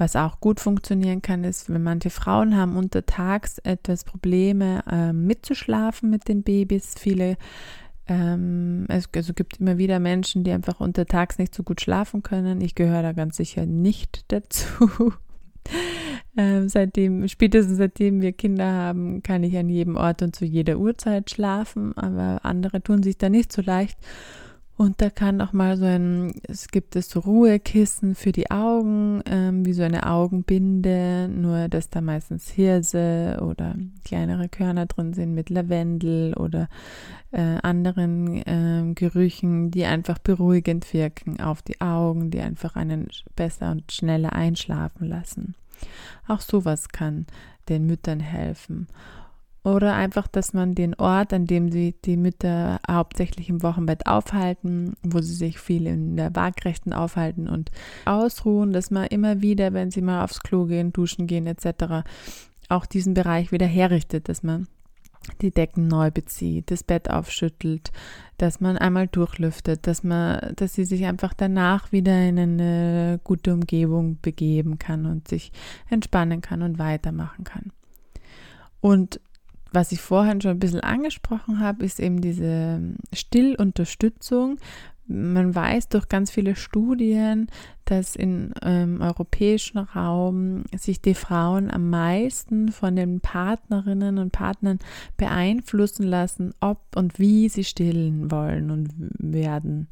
Was 0.00 0.16
auch 0.16 0.40
gut 0.40 0.60
funktionieren 0.60 1.20
kann, 1.20 1.44
ist, 1.44 1.68
wenn 1.68 1.82
manche 1.82 2.08
Frauen 2.08 2.56
haben 2.56 2.78
untertags 2.78 3.58
etwas 3.58 4.04
Probleme 4.04 4.82
äh, 4.90 5.12
mitzuschlafen 5.12 6.08
mit 6.08 6.26
den 6.26 6.42
Babys. 6.42 6.94
Viele 6.98 7.36
ähm, 8.10 8.86
es 8.88 9.08
also 9.14 9.32
gibt 9.34 9.60
immer 9.60 9.78
wieder 9.78 10.00
Menschen, 10.00 10.42
die 10.42 10.50
einfach 10.50 10.80
untertags 10.80 11.38
nicht 11.38 11.54
so 11.54 11.62
gut 11.62 11.80
schlafen 11.80 12.24
können. 12.24 12.60
Ich 12.60 12.74
gehöre 12.74 13.02
da 13.02 13.12
ganz 13.12 13.36
sicher 13.36 13.66
nicht 13.66 14.24
dazu. 14.32 15.12
ähm, 16.36 16.68
seitdem, 16.68 17.28
spätestens 17.28 17.78
seitdem 17.78 18.20
wir 18.20 18.32
Kinder 18.32 18.72
haben, 18.72 19.22
kann 19.22 19.44
ich 19.44 19.56
an 19.56 19.68
jedem 19.68 19.96
Ort 19.96 20.22
und 20.22 20.34
zu 20.34 20.44
jeder 20.44 20.78
Uhrzeit 20.80 21.30
schlafen, 21.30 21.96
aber 21.96 22.44
andere 22.44 22.82
tun 22.82 23.04
sich 23.04 23.16
da 23.16 23.28
nicht 23.28 23.52
so 23.52 23.62
leicht. 23.62 23.96
Und 24.80 25.02
da 25.02 25.10
kann 25.10 25.42
auch 25.42 25.52
mal 25.52 25.76
so 25.76 25.84
ein, 25.84 26.32
es 26.48 26.68
gibt 26.68 26.96
es 26.96 27.10
so 27.10 27.20
Ruhekissen 27.20 28.14
für 28.14 28.32
die 28.32 28.50
Augen, 28.50 29.22
ähm, 29.26 29.66
wie 29.66 29.74
so 29.74 29.82
eine 29.82 30.06
Augenbinde, 30.06 31.28
nur 31.28 31.68
dass 31.68 31.90
da 31.90 32.00
meistens 32.00 32.48
Hirse 32.48 33.40
oder 33.42 33.74
kleinere 34.06 34.48
Körner 34.48 34.86
drin 34.86 35.12
sind 35.12 35.34
mit 35.34 35.50
Lavendel 35.50 36.32
oder 36.32 36.70
äh, 37.30 37.58
anderen 37.62 38.36
äh, 38.36 38.94
Gerüchen, 38.94 39.70
die 39.70 39.84
einfach 39.84 40.18
beruhigend 40.18 40.90
wirken 40.94 41.40
auf 41.40 41.60
die 41.60 41.78
Augen, 41.82 42.30
die 42.30 42.40
einfach 42.40 42.74
einen 42.74 43.08
besser 43.36 43.72
und 43.72 43.92
schneller 43.92 44.32
einschlafen 44.32 45.06
lassen. 45.06 45.56
Auch 46.26 46.40
sowas 46.40 46.88
kann 46.88 47.26
den 47.68 47.84
Müttern 47.84 48.20
helfen. 48.20 48.86
Oder 49.62 49.94
einfach, 49.94 50.26
dass 50.26 50.54
man 50.54 50.74
den 50.74 50.94
Ort, 50.94 51.34
an 51.34 51.46
dem 51.46 51.70
sie 51.70 51.94
die 52.04 52.16
Mütter 52.16 52.80
hauptsächlich 52.90 53.50
im 53.50 53.62
Wochenbett 53.62 54.06
aufhalten, 54.06 54.94
wo 55.02 55.20
sie 55.20 55.34
sich 55.34 55.58
viel 55.58 55.86
in 55.86 56.16
der 56.16 56.34
Waagrechten 56.34 56.94
aufhalten 56.94 57.46
und 57.46 57.70
ausruhen, 58.06 58.72
dass 58.72 58.90
man 58.90 59.06
immer 59.08 59.42
wieder, 59.42 59.74
wenn 59.74 59.90
sie 59.90 60.00
mal 60.00 60.24
aufs 60.24 60.40
Klo 60.40 60.64
gehen, 60.64 60.92
duschen 60.94 61.26
gehen 61.26 61.46
etc., 61.46 62.06
auch 62.70 62.86
diesen 62.86 63.14
Bereich 63.14 63.52
wieder 63.52 63.66
herrichtet, 63.66 64.28
dass 64.28 64.42
man 64.42 64.66
die 65.42 65.50
Decken 65.50 65.88
neu 65.88 66.10
bezieht, 66.10 66.70
das 66.70 66.82
Bett 66.82 67.10
aufschüttelt, 67.10 67.92
dass 68.38 68.60
man 68.60 68.78
einmal 68.78 69.06
durchlüftet, 69.06 69.86
dass 69.86 70.02
man, 70.02 70.54
dass 70.56 70.74
sie 70.74 70.84
sich 70.84 71.04
einfach 71.04 71.34
danach 71.34 71.92
wieder 71.92 72.26
in 72.26 72.38
eine 72.38 73.20
gute 73.22 73.52
Umgebung 73.52 74.18
begeben 74.22 74.78
kann 74.78 75.04
und 75.04 75.28
sich 75.28 75.52
entspannen 75.90 76.40
kann 76.40 76.62
und 76.62 76.78
weitermachen 76.78 77.44
kann. 77.44 77.72
Und 78.80 79.20
was 79.72 79.92
ich 79.92 80.00
vorhin 80.00 80.40
schon 80.40 80.52
ein 80.52 80.58
bisschen 80.58 80.80
angesprochen 80.80 81.60
habe, 81.60 81.84
ist 81.84 82.00
eben 82.00 82.20
diese 82.20 82.80
Stillunterstützung. 83.12 84.58
Man 85.06 85.54
weiß 85.54 85.88
durch 85.88 86.08
ganz 86.08 86.30
viele 86.30 86.54
Studien, 86.56 87.48
dass 87.90 88.14
im 88.14 88.52
ähm, 88.62 89.00
europäischen 89.00 89.78
Raum 89.78 90.62
sich 90.76 91.02
die 91.02 91.14
Frauen 91.14 91.70
am 91.72 91.90
meisten 91.90 92.70
von 92.70 92.94
den 92.94 93.20
Partnerinnen 93.20 94.18
und 94.18 94.30
Partnern 94.30 94.78
beeinflussen 95.16 96.04
lassen, 96.04 96.54
ob 96.60 96.78
und 96.94 97.18
wie 97.18 97.48
sie 97.48 97.64
stillen 97.64 98.30
wollen 98.30 98.70
und 98.70 98.90
werden. 99.18 99.88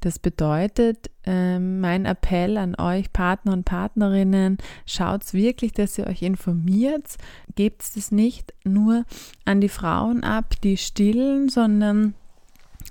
Das 0.00 0.18
bedeutet, 0.18 1.10
äh, 1.24 1.58
mein 1.58 2.04
Appell 2.04 2.58
an 2.58 2.74
euch 2.74 3.10
Partner 3.10 3.54
und 3.54 3.64
Partnerinnen, 3.64 4.58
schaut 4.84 5.32
wirklich, 5.32 5.72
dass 5.72 5.96
ihr 5.96 6.08
euch 6.08 6.20
informiert, 6.20 7.16
gebt 7.54 7.82
es 7.96 8.12
nicht 8.12 8.52
nur 8.64 9.06
an 9.46 9.62
die 9.62 9.70
Frauen 9.70 10.24
ab, 10.24 10.60
die 10.62 10.76
stillen, 10.76 11.48
sondern 11.48 12.12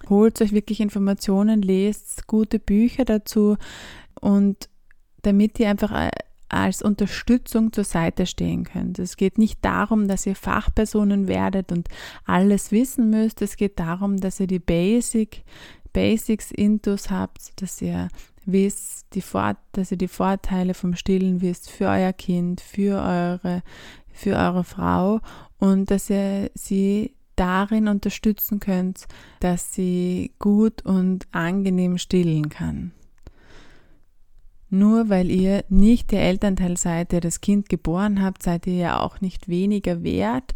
holt 0.10 0.42
euch 0.42 0.54
wirklich 0.54 0.80
Informationen, 0.80 1.62
lest 1.62 2.26
gute 2.26 2.58
Bücher 2.58 3.06
dazu 3.06 3.58
und 4.20 4.70
damit 5.22 5.60
ihr 5.60 5.70
einfach 5.70 5.92
äh, 5.92 6.12
als 6.50 6.82
Unterstützung 6.82 7.72
zur 7.72 7.84
Seite 7.84 8.26
stehen 8.26 8.64
könnt. 8.64 8.98
Es 8.98 9.18
geht 9.18 9.38
nicht 9.38 9.64
darum, 9.64 10.08
dass 10.08 10.26
ihr 10.26 10.36
Fachpersonen 10.36 11.28
werdet 11.28 11.72
und 11.72 11.88
alles 12.26 12.72
wissen 12.72 13.12
müsst. 13.12 13.42
Es 13.42 13.56
geht 13.56 13.80
darum, 13.80 14.18
dass 14.18 14.40
ihr 14.40 14.48
die 14.48 14.60
Basic, 14.60 15.44
Basics 15.94 16.52
Intus 16.52 17.12
habt, 17.12 17.62
dass 17.62 17.82
ihr 17.82 18.08
wisst, 18.46 19.08
die 19.14 19.22
Vor 19.22 19.58
dass 19.74 19.92
ihr 19.92 19.98
die 19.98 20.08
Vorteile 20.08 20.74
vom 20.74 20.96
Stillen 20.96 21.42
wisst 21.42 21.70
für 21.70 21.86
euer 21.86 22.14
Kind, 22.14 22.62
für 22.62 23.00
eure, 23.00 23.62
für 24.12 24.36
eure 24.36 24.64
Frau 24.64 25.20
und 25.60 25.92
dass 25.92 26.10
ihr 26.10 26.50
sie 26.56 27.14
darin 27.36 27.88
unterstützen 27.88 28.60
könnt, 28.60 29.08
dass 29.40 29.74
sie 29.74 30.34
gut 30.40 30.84
und 30.84 31.28
angenehm 31.32 31.98
stillen 31.98 32.50
kann. 32.50 32.92
Nur 34.70 35.10
weil 35.10 35.32
ihr 35.32 35.64
nicht 35.70 36.12
der 36.12 36.22
Elternteil 36.24 36.78
seid, 36.78 37.12
der 37.12 37.22
das 37.22 37.42
Kind 37.42 37.70
geboren 37.70 38.22
habt, 38.22 38.44
seid 38.44 38.68
ihr 38.68 38.76
ja 38.76 39.00
auch 39.00 39.20
nicht 39.22 39.48
weniger 39.48 40.04
wert. 40.04 40.54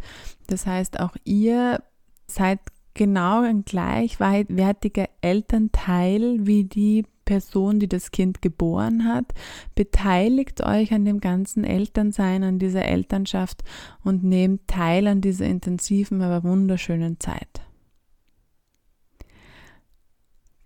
Das 0.48 0.66
heißt, 0.68 1.00
auch 1.00 1.16
ihr 1.24 1.82
seid 2.28 2.60
genau 2.94 3.42
ein 3.42 3.66
gleichwertiger 3.66 5.10
Elternteil 5.22 6.46
wie 6.46 6.64
die 6.64 7.06
Person, 7.26 7.80
die 7.80 7.88
das 7.88 8.12
Kind 8.12 8.42
geboren 8.42 9.06
hat. 9.06 9.34
Beteiligt 9.76 10.62
euch 10.62 10.94
an 10.94 11.06
dem 11.06 11.20
ganzen 11.20 11.64
Elternsein, 11.64 12.44
an 12.44 12.60
dieser 12.60 12.86
Elternschaft 12.86 13.64
und 14.04 14.24
nehmt 14.24 14.68
teil 14.68 15.08
an 15.08 15.22
dieser 15.22 15.46
intensiven, 15.46 16.22
aber 16.22 16.48
wunderschönen 16.48 17.20
Zeit. 17.20 17.62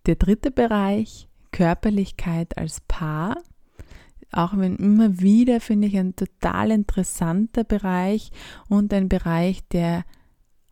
Der 0.07 0.15
dritte 0.15 0.51
Bereich, 0.51 1.26
Körperlichkeit 1.51 2.57
als 2.57 2.81
Paar. 2.81 3.37
Auch 4.31 4.57
wenn 4.57 4.75
immer 4.75 5.19
wieder, 5.19 5.61
finde 5.61 5.87
ich, 5.87 5.97
ein 5.97 6.15
total 6.15 6.71
interessanter 6.71 7.63
Bereich 7.63 8.31
und 8.67 8.93
ein 8.93 9.09
Bereich, 9.09 9.65
der 9.69 10.03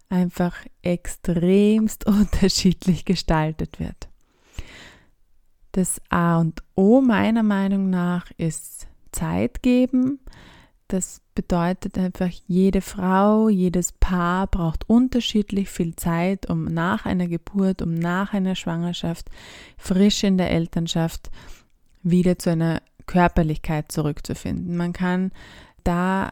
einfach 0.09 0.55
extremst 0.81 2.05
unterschiedlich 2.07 3.05
gestaltet 3.05 3.79
wird. 3.79 4.09
Das 5.71 6.01
A 6.09 6.39
und 6.39 6.63
O 6.75 7.01
meiner 7.01 7.43
Meinung 7.43 7.89
nach 7.89 8.31
ist 8.37 8.87
Zeit 9.11 9.61
geben. 9.61 10.19
Das 10.87 11.21
bedeutet 11.33 11.97
einfach, 11.97 12.29
jede 12.47 12.81
Frau, 12.81 13.49
jedes 13.49 13.91
Paar 13.91 14.45
braucht 14.47 14.87
unterschiedlich 14.87 15.69
viel 15.69 15.95
Zeit, 15.95 16.47
um 16.49 16.65
nach 16.65 17.05
einer 17.05 17.27
Geburt, 17.27 17.81
um 17.81 17.95
nach 17.95 18.33
einer 18.33 18.55
Schwangerschaft, 18.55 19.29
frisch 19.77 20.23
in 20.23 20.37
der 20.37 20.51
Elternschaft 20.51 21.31
wieder 22.03 22.37
zu 22.37 22.51
einer 22.51 22.81
Körperlichkeit 23.07 23.91
zurückzufinden. 23.91 24.77
Man 24.77 24.93
kann 24.93 25.31
da 25.83 26.31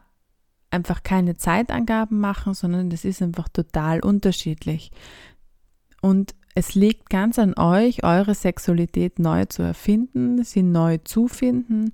einfach 0.69 1.03
keine 1.03 1.37
Zeitangaben 1.37 2.19
machen, 2.19 2.53
sondern 2.53 2.89
das 2.89 3.05
ist 3.05 3.21
einfach 3.21 3.49
total 3.49 4.01
unterschiedlich. 4.01 4.91
Und 6.01 6.35
es 6.55 6.75
liegt 6.75 7.09
ganz 7.09 7.39
an 7.39 7.55
euch, 7.57 8.03
eure 8.03 8.35
Sexualität 8.35 9.17
neu 9.17 9.45
zu 9.45 9.63
erfinden, 9.63 10.43
sie 10.43 10.61
neu 10.61 10.99
zu 10.99 11.27
finden. 11.27 11.91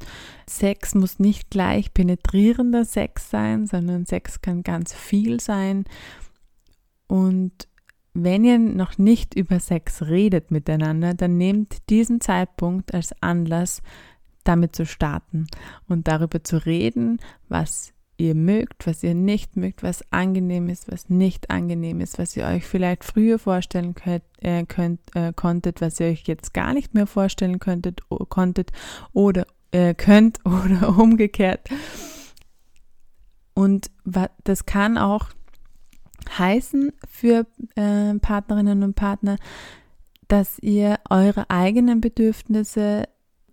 Sex 0.48 0.96
muss 0.96 1.20
nicht 1.20 1.50
gleich 1.50 1.94
penetrierender 1.94 2.84
Sex 2.84 3.30
sein, 3.30 3.68
sondern 3.68 4.06
Sex 4.06 4.42
kann 4.42 4.63
ganz 4.63 4.94
viel 4.94 5.39
sein. 5.39 5.86
Und 7.08 7.70
wenn 8.13 8.44
ihr 8.44 8.60
noch 8.60 8.98
nicht 8.98 9.34
über 9.34 9.60
Sex 9.60 10.04
redet 10.04 10.51
miteinander, 10.51 11.13
dann 11.13 11.38
nehmt 11.38 11.89
diesen 11.89 12.20
Zeitpunkt 12.20 12.94
als 12.94 13.13
Anlass, 13.22 13.82
damit 14.44 14.75
zu 14.75 14.86
starten 14.86 15.48
und 15.88 16.08
darüber 16.08 16.44
zu 16.44 16.66
reden, 16.66 17.20
was 17.48 17.94
ihr 18.20 18.36
mögt, 18.36 18.86
was 18.86 19.02
ihr 19.02 19.16
nicht 19.16 19.56
mögt, 19.56 19.82
was 19.82 20.04
angenehm 20.12 20.68
ist, 20.68 20.92
was 20.92 21.10
nicht 21.10 21.50
angenehm 21.50 22.02
ist, 22.02 22.20
was 22.20 22.36
ihr 22.36 22.46
euch 22.46 22.66
vielleicht 22.66 23.06
früher 23.06 23.40
vorstellen 23.40 23.96
könnt, 23.96 24.24
äh, 24.40 24.66
könnt 24.66 25.00
äh, 25.16 25.32
konntet, 25.34 25.80
was 25.80 26.00
ihr 26.00 26.08
euch 26.08 26.24
jetzt 26.26 26.54
gar 26.54 26.74
nicht 26.74 26.94
mehr 26.94 27.08
vorstellen 27.08 27.60
könntet, 27.60 28.02
konntet 28.28 28.72
oder 29.14 29.48
äh, 29.72 29.94
könnt 29.94 30.40
oder 30.46 30.98
umgekehrt. 30.98 31.70
Und 33.54 33.90
das 34.44 34.66
kann 34.66 34.98
auch 34.98 35.30
heißen 36.38 36.92
für 37.10 37.46
äh, 37.76 38.14
Partnerinnen 38.16 38.84
und 38.84 38.96
Partner, 38.96 39.38
dass 40.28 40.60
ihr 40.60 41.00
eure 41.10 41.50
eigenen 41.50 42.02
Bedürfnisse 42.02 43.04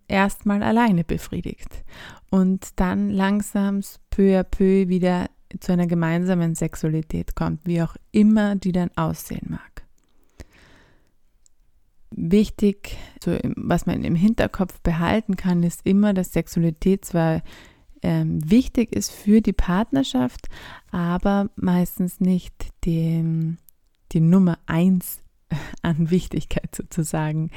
erstmal 0.08 0.62
alleine 0.62 1.04
befriedigt 1.04 1.84
und 2.30 2.68
dann 2.76 3.10
langsam 3.10 3.80
peu 4.10 4.38
à 4.38 4.42
peu 4.42 4.88
wieder 4.88 5.28
zu 5.60 5.72
einer 5.72 5.86
gemeinsamen 5.86 6.54
Sexualität 6.54 7.34
kommt, 7.34 7.60
wie 7.64 7.82
auch 7.82 7.96
immer 8.12 8.56
die 8.56 8.72
dann 8.72 8.90
aussehen 8.96 9.46
mag. 9.48 9.84
Wichtig, 12.10 12.96
was 13.56 13.86
man 13.86 14.04
im 14.04 14.14
Hinterkopf 14.14 14.80
behalten 14.80 15.36
kann, 15.36 15.62
ist 15.62 15.84
immer, 15.84 16.14
dass 16.14 16.32
Sexualität 16.32 17.04
zwar 17.04 17.42
ähm, 18.02 18.38
wichtig 18.48 18.94
ist 18.94 19.10
für 19.10 19.40
die 19.40 19.52
Partnerschaft, 19.52 20.48
aber 20.90 21.50
meistens 21.56 22.20
nicht 22.20 22.54
die, 22.84 23.56
die 24.12 24.20
Nummer 24.20 24.58
eins 24.66 25.22
an 25.82 26.10
Wichtigkeit 26.10 26.74
sozusagen 26.74 27.50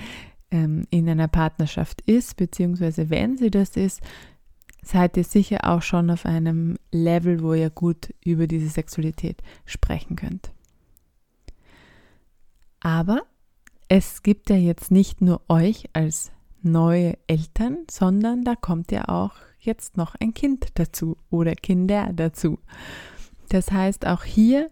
ähm, 0.51 0.85
in 0.89 1.09
einer 1.09 1.27
Partnerschaft 1.27 2.01
ist, 2.01 2.37
beziehungsweise 2.37 3.09
wenn 3.09 3.37
sie 3.37 3.51
das 3.51 3.75
ist, 3.75 4.01
seid 4.83 5.17
ihr 5.17 5.23
sicher 5.23 5.59
auch 5.63 5.81
schon 5.81 6.09
auf 6.09 6.25
einem 6.25 6.77
Level, 6.91 7.43
wo 7.43 7.53
ihr 7.53 7.69
gut 7.69 8.13
über 8.23 8.47
diese 8.47 8.69
Sexualität 8.69 9.41
sprechen 9.65 10.15
könnt. 10.15 10.51
Aber 12.79 13.23
es 13.89 14.23
gibt 14.23 14.49
ja 14.49 14.55
jetzt 14.55 14.91
nicht 14.91 15.21
nur 15.21 15.41
euch 15.49 15.89
als 15.93 16.31
neue 16.61 17.17
Eltern, 17.27 17.79
sondern 17.89 18.43
da 18.43 18.55
kommt 18.55 18.91
ja 18.91 19.09
auch 19.09 19.33
jetzt 19.59 19.97
noch 19.97 20.15
ein 20.15 20.33
Kind 20.33 20.67
dazu 20.75 21.17
oder 21.29 21.55
Kinder 21.55 22.11
dazu. 22.13 22.59
Das 23.49 23.71
heißt, 23.71 24.05
auch 24.07 24.23
hier 24.23 24.69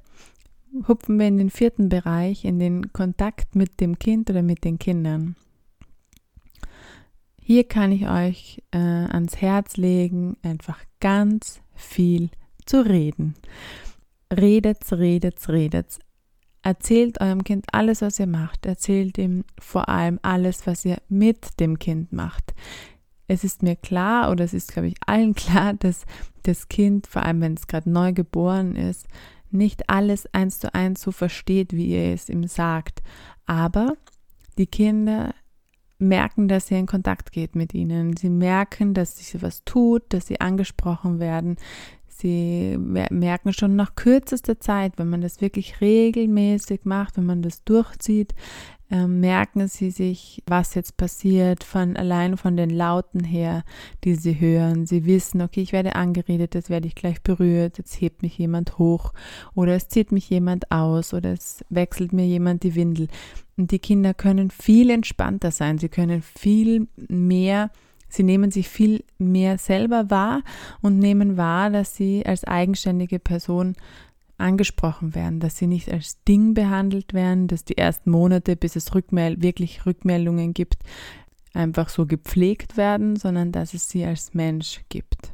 hupfen 0.87 1.19
wir 1.19 1.27
in 1.27 1.37
den 1.37 1.49
vierten 1.49 1.89
Bereich, 1.89 2.45
in 2.45 2.59
den 2.59 2.93
Kontakt 2.93 3.55
mit 3.55 3.79
dem 3.81 3.99
Kind 3.99 4.29
oder 4.29 4.43
mit 4.43 4.63
den 4.63 4.79
Kindern. 4.79 5.35
Hier 7.49 7.63
kann 7.63 7.93
ich 7.93 8.09
euch 8.09 8.61
äh, 8.71 8.77
ans 8.77 9.37
Herz 9.37 9.77
legen, 9.77 10.35
einfach 10.43 10.83
ganz 10.99 11.61
viel 11.75 12.29
zu 12.65 12.85
reden. 12.85 13.35
Redet's, 14.29 14.91
redet's, 14.91 15.47
redet's. 15.47 15.99
Erzählt 16.61 17.21
eurem 17.21 17.45
Kind 17.45 17.67
alles, 17.71 18.01
was 18.01 18.19
ihr 18.19 18.27
macht. 18.27 18.65
Erzählt 18.65 19.17
ihm 19.17 19.45
vor 19.57 19.87
allem 19.87 20.19
alles, 20.23 20.67
was 20.67 20.83
ihr 20.83 20.97
mit 21.07 21.61
dem 21.61 21.79
Kind 21.79 22.11
macht. 22.11 22.53
Es 23.29 23.45
ist 23.45 23.63
mir 23.63 23.77
klar, 23.77 24.29
oder 24.29 24.43
es 24.43 24.53
ist, 24.53 24.73
glaube 24.73 24.89
ich, 24.89 24.95
allen 25.05 25.33
klar, 25.33 25.73
dass 25.73 26.03
das 26.43 26.67
Kind, 26.67 27.07
vor 27.07 27.21
allem 27.23 27.39
wenn 27.39 27.53
es 27.53 27.67
gerade 27.67 27.89
neu 27.89 28.11
geboren 28.11 28.75
ist, 28.75 29.07
nicht 29.51 29.89
alles 29.89 30.27
eins 30.33 30.59
zu 30.59 30.75
eins 30.75 31.01
so 31.01 31.13
versteht, 31.13 31.71
wie 31.71 31.91
ihr 31.91 32.13
es 32.13 32.27
ihm 32.27 32.45
sagt. 32.45 33.01
Aber 33.45 33.95
die 34.57 34.67
Kinder 34.67 35.33
merken, 35.99 36.47
dass 36.47 36.69
ihr 36.71 36.77
in 36.77 36.85
Kontakt 36.85 37.31
geht 37.31 37.55
mit 37.55 37.73
ihnen. 37.73 38.15
Sie 38.15 38.29
merken, 38.29 38.93
dass 38.93 39.17
sich 39.17 39.41
was 39.41 39.63
tut, 39.63 40.03
dass 40.09 40.27
sie 40.27 40.39
angesprochen 40.39 41.19
werden. 41.19 41.57
Sie 42.07 42.77
merken 42.79 43.53
schon 43.53 43.75
nach 43.75 43.95
kürzester 43.95 44.59
Zeit, 44.59 44.93
wenn 44.97 45.09
man 45.09 45.21
das 45.21 45.39
wirklich 45.39 45.81
regelmäßig 45.81 46.81
macht, 46.83 47.17
wenn 47.17 47.25
man 47.25 47.43
das 47.43 47.63
durchzieht, 47.63 48.33
merken 48.89 49.67
sie 49.67 49.91
sich, 49.91 50.41
was 50.45 50.73
jetzt 50.73 50.95
passiert, 50.95 51.63
von 51.63 51.97
allein 51.97 52.37
von 52.37 52.55
den 52.55 52.69
Lauten 52.69 53.23
her, 53.23 53.63
die 54.03 54.15
sie 54.15 54.39
hören. 54.39 54.85
Sie 54.85 55.05
wissen, 55.05 55.41
okay, 55.41 55.61
ich 55.61 55.73
werde 55.73 55.95
angeredet, 55.95 56.55
jetzt 56.55 56.69
werde 56.69 56.87
ich 56.87 56.95
gleich 56.95 57.21
berührt, 57.21 57.77
jetzt 57.77 57.99
hebt 57.99 58.21
mich 58.21 58.37
jemand 58.37 58.77
hoch 58.77 59.13
oder 59.55 59.75
es 59.75 59.89
zieht 59.89 60.11
mich 60.11 60.29
jemand 60.29 60.71
aus 60.71 61.13
oder 61.13 61.33
es 61.33 61.65
wechselt 61.69 62.13
mir 62.13 62.25
jemand 62.25 62.63
die 62.63 62.75
Windel. 62.75 63.07
Und 63.57 63.71
die 63.71 63.79
Kinder 63.79 64.13
können 64.13 64.51
viel 64.51 64.89
entspannter 64.89 65.51
sein, 65.51 65.77
sie 65.79 65.89
können 65.89 66.21
viel 66.21 66.87
mehr 66.95 67.71
Sie 68.09 68.23
nehmen 68.23 68.51
sich 68.51 68.69
viel 68.69 69.03
mehr 69.17 69.57
selber 69.57 70.09
wahr 70.09 70.41
und 70.81 70.97
nehmen 70.97 71.35
wahr, 71.35 71.69
dass 71.69 71.95
sie 71.95 72.25
als 72.25 72.45
eigenständige 72.45 73.19
Person 73.19 73.75
angesprochen 74.37 75.15
werden, 75.15 75.39
dass 75.39 75.57
sie 75.57 75.67
nicht 75.67 75.91
als 75.91 76.23
Ding 76.23 76.53
behandelt 76.53 77.13
werden, 77.13 77.47
dass 77.47 77.65
die 77.65 77.77
ersten 77.77 78.11
Monate, 78.11 78.55
bis 78.55 78.75
es 78.75 78.93
Rückmel 78.93 79.41
wirklich 79.41 79.85
Rückmeldungen 79.85 80.53
gibt, 80.53 80.83
einfach 81.53 81.89
so 81.89 82.05
gepflegt 82.05 82.77
werden, 82.77 83.15
sondern 83.15 83.51
dass 83.51 83.73
es 83.73 83.89
sie 83.89 84.05
als 84.05 84.33
Mensch 84.33 84.81
gibt. 84.89 85.33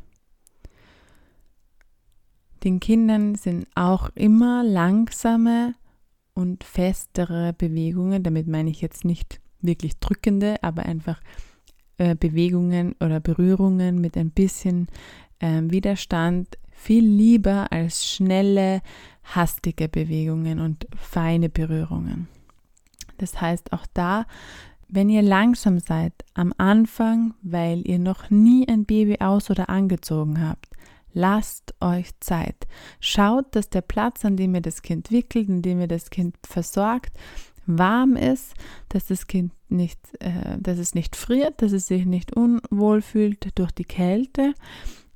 Den 2.63 2.79
Kindern 2.79 3.35
sind 3.35 3.67
auch 3.75 4.09
immer 4.15 4.63
langsame 4.63 5.75
und 6.33 6.63
festere 6.63 7.53
Bewegungen, 7.53 8.23
damit 8.23 8.47
meine 8.47 8.69
ich 8.69 8.79
jetzt 8.79 9.03
nicht 9.03 9.41
wirklich 9.59 9.99
drückende, 9.99 10.63
aber 10.63 10.83
einfach 10.83 11.21
äh, 11.97 12.15
Bewegungen 12.15 12.95
oder 13.01 13.19
Berührungen 13.19 13.99
mit 13.99 14.17
ein 14.17 14.31
bisschen 14.31 14.87
äh, 15.39 15.61
Widerstand 15.65 16.57
viel 16.83 17.05
lieber 17.05 17.71
als 17.71 18.05
schnelle, 18.05 18.81
hastige 19.23 19.87
Bewegungen 19.87 20.59
und 20.59 20.85
feine 20.97 21.47
Berührungen. 21.47 22.27
Das 23.17 23.39
heißt, 23.39 23.71
auch 23.71 23.85
da, 23.93 24.25
wenn 24.89 25.09
ihr 25.09 25.21
langsam 25.21 25.79
seid 25.79 26.13
am 26.33 26.53
Anfang, 26.57 27.35
weil 27.41 27.87
ihr 27.87 27.99
noch 27.99 28.29
nie 28.29 28.67
ein 28.67 28.83
Baby 28.83 29.17
aus 29.21 29.49
oder 29.49 29.69
angezogen 29.69 30.45
habt, 30.45 30.67
lasst 31.13 31.73
euch 31.79 32.09
Zeit. 32.19 32.67
Schaut, 32.99 33.55
dass 33.55 33.69
der 33.69 33.81
Platz, 33.81 34.25
an 34.25 34.35
dem 34.35 34.53
ihr 34.53 34.61
das 34.61 34.81
Kind 34.81 35.09
wickelt, 35.09 35.47
an 35.47 35.61
dem 35.61 35.79
ihr 35.79 35.87
das 35.87 36.09
Kind 36.09 36.35
versorgt, 36.45 37.13
warm 37.65 38.17
ist, 38.17 38.55
dass 38.89 39.05
das 39.05 39.27
Kind 39.27 39.53
nicht, 39.69 39.99
äh, 40.19 40.57
dass 40.59 40.77
es 40.79 40.95
nicht 40.95 41.15
friert, 41.15 41.61
dass 41.61 41.71
es 41.71 41.87
sich 41.87 42.05
nicht 42.05 42.35
unwohl 42.35 43.01
fühlt 43.01 43.57
durch 43.57 43.71
die 43.71 43.85
Kälte 43.85 44.53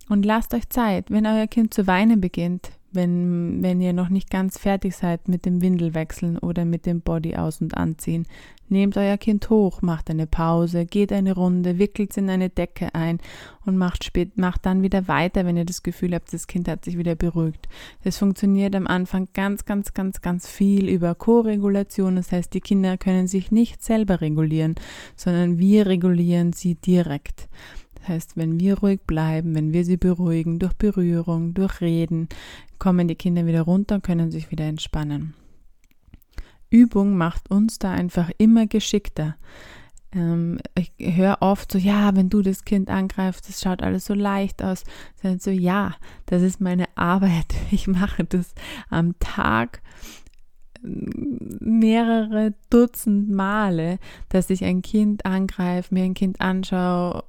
und 0.09 0.25
lasst 0.25 0.53
euch 0.53 0.69
Zeit, 0.69 1.11
wenn 1.11 1.25
euer 1.25 1.47
Kind 1.47 1.73
zu 1.73 1.87
weinen 1.87 2.21
beginnt, 2.21 2.71
wenn, 2.91 3.61
wenn 3.61 3.81
ihr 3.81 3.93
noch 3.93 4.09
nicht 4.09 4.29
ganz 4.29 4.57
fertig 4.57 4.95
seid 4.95 5.27
mit 5.27 5.45
dem 5.45 5.61
Windelwechseln 5.61 6.37
oder 6.37 6.65
mit 6.65 6.85
dem 6.85 7.01
Body 7.01 7.35
aus- 7.35 7.61
und 7.61 7.75
anziehen. 7.75 8.25
Nehmt 8.69 8.97
euer 8.97 9.17
Kind 9.17 9.49
hoch, 9.49 9.81
macht 9.81 10.09
eine 10.09 10.27
Pause, 10.27 10.85
geht 10.85 11.13
eine 11.13 11.33
Runde, 11.33 11.79
wickelt 11.79 12.11
es 12.11 12.17
in 12.17 12.29
eine 12.29 12.49
Decke 12.49 12.93
ein 12.93 13.19
und 13.65 13.77
macht, 13.77 14.03
spät, 14.03 14.37
macht 14.37 14.65
dann 14.65 14.81
wieder 14.81 15.07
weiter, 15.07 15.45
wenn 15.45 15.55
ihr 15.55 15.63
das 15.63 15.83
Gefühl 15.83 16.13
habt, 16.13 16.33
das 16.33 16.47
Kind 16.47 16.67
hat 16.67 16.83
sich 16.83 16.97
wieder 16.97 17.15
beruhigt. 17.15 17.69
Das 18.03 18.17
funktioniert 18.17 18.75
am 18.75 18.87
Anfang 18.87 19.29
ganz, 19.33 19.63
ganz, 19.63 19.93
ganz, 19.93 20.21
ganz 20.21 20.49
viel 20.49 20.89
über 20.89 21.15
Co-Regulation. 21.15 22.17
Das 22.17 22.33
heißt, 22.33 22.53
die 22.53 22.61
Kinder 22.61 22.97
können 22.97 23.27
sich 23.27 23.51
nicht 23.51 23.83
selber 23.83 24.19
regulieren, 24.19 24.75
sondern 25.15 25.59
wir 25.59 25.85
regulieren 25.85 26.51
sie 26.51 26.75
direkt 26.75 27.47
heißt, 28.07 28.37
wenn 28.37 28.59
wir 28.59 28.79
ruhig 28.79 29.01
bleiben, 29.05 29.55
wenn 29.55 29.73
wir 29.73 29.85
sie 29.85 29.97
beruhigen 29.97 30.59
durch 30.59 30.73
Berührung, 30.73 31.53
durch 31.53 31.81
Reden, 31.81 32.27
kommen 32.79 33.07
die 33.07 33.15
Kinder 33.15 33.45
wieder 33.45 33.61
runter 33.61 33.95
und 33.95 34.03
können 34.03 34.31
sich 34.31 34.51
wieder 34.51 34.65
entspannen. 34.65 35.33
Übung 36.69 37.17
macht 37.17 37.49
uns 37.49 37.79
da 37.79 37.91
einfach 37.91 38.29
immer 38.37 38.67
geschickter. 38.67 39.35
Ähm, 40.11 40.59
ich 40.75 40.91
höre 40.99 41.37
oft 41.41 41.71
so, 41.71 41.77
ja, 41.77 42.15
wenn 42.15 42.29
du 42.29 42.41
das 42.41 42.65
Kind 42.65 42.89
angreifst, 42.89 43.47
das 43.47 43.61
schaut 43.61 43.81
alles 43.81 44.05
so 44.05 44.13
leicht 44.13 44.63
aus. 44.63 44.83
Dann 45.21 45.39
so, 45.39 45.51
ja, 45.51 45.95
das 46.25 46.41
ist 46.41 46.61
meine 46.61 46.85
Arbeit. 46.95 47.55
Ich 47.71 47.87
mache 47.87 48.23
das 48.23 48.53
am 48.89 49.17
Tag 49.19 49.81
mehrere 50.81 52.53
Dutzend 52.69 53.29
Male, 53.29 53.99
dass 54.29 54.49
ich 54.49 54.63
ein 54.63 54.81
Kind 54.81 55.25
angreife, 55.25 55.93
mir 55.93 56.03
ein 56.03 56.13
Kind 56.13 56.39
anschaue 56.39 57.23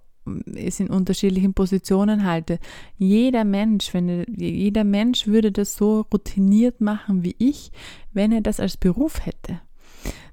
es 0.55 0.81
in 0.81 0.89
unterschiedlichen 0.89 1.55
Positionen 1.55 2.25
halte. 2.25 2.59
Jeder 2.97 3.45
Mensch, 3.45 3.93
wenn 3.95 4.25
jeder 4.37 4.85
Mensch 4.85 5.27
würde 5.27 5.53
das 5.53 5.77
so 5.77 6.07
routiniert 6.13 6.81
machen 6.81 7.23
wie 7.23 7.37
ich, 7.39 7.73
wenn 8.13 8.33
er 8.33 8.41
das 8.41 8.61
als 8.61 8.77
Beruf 8.77 9.25
hätte. 9.25 9.61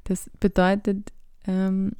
Das 0.06 0.30
bedeutet, 0.40 1.12
ähm, 1.48 1.94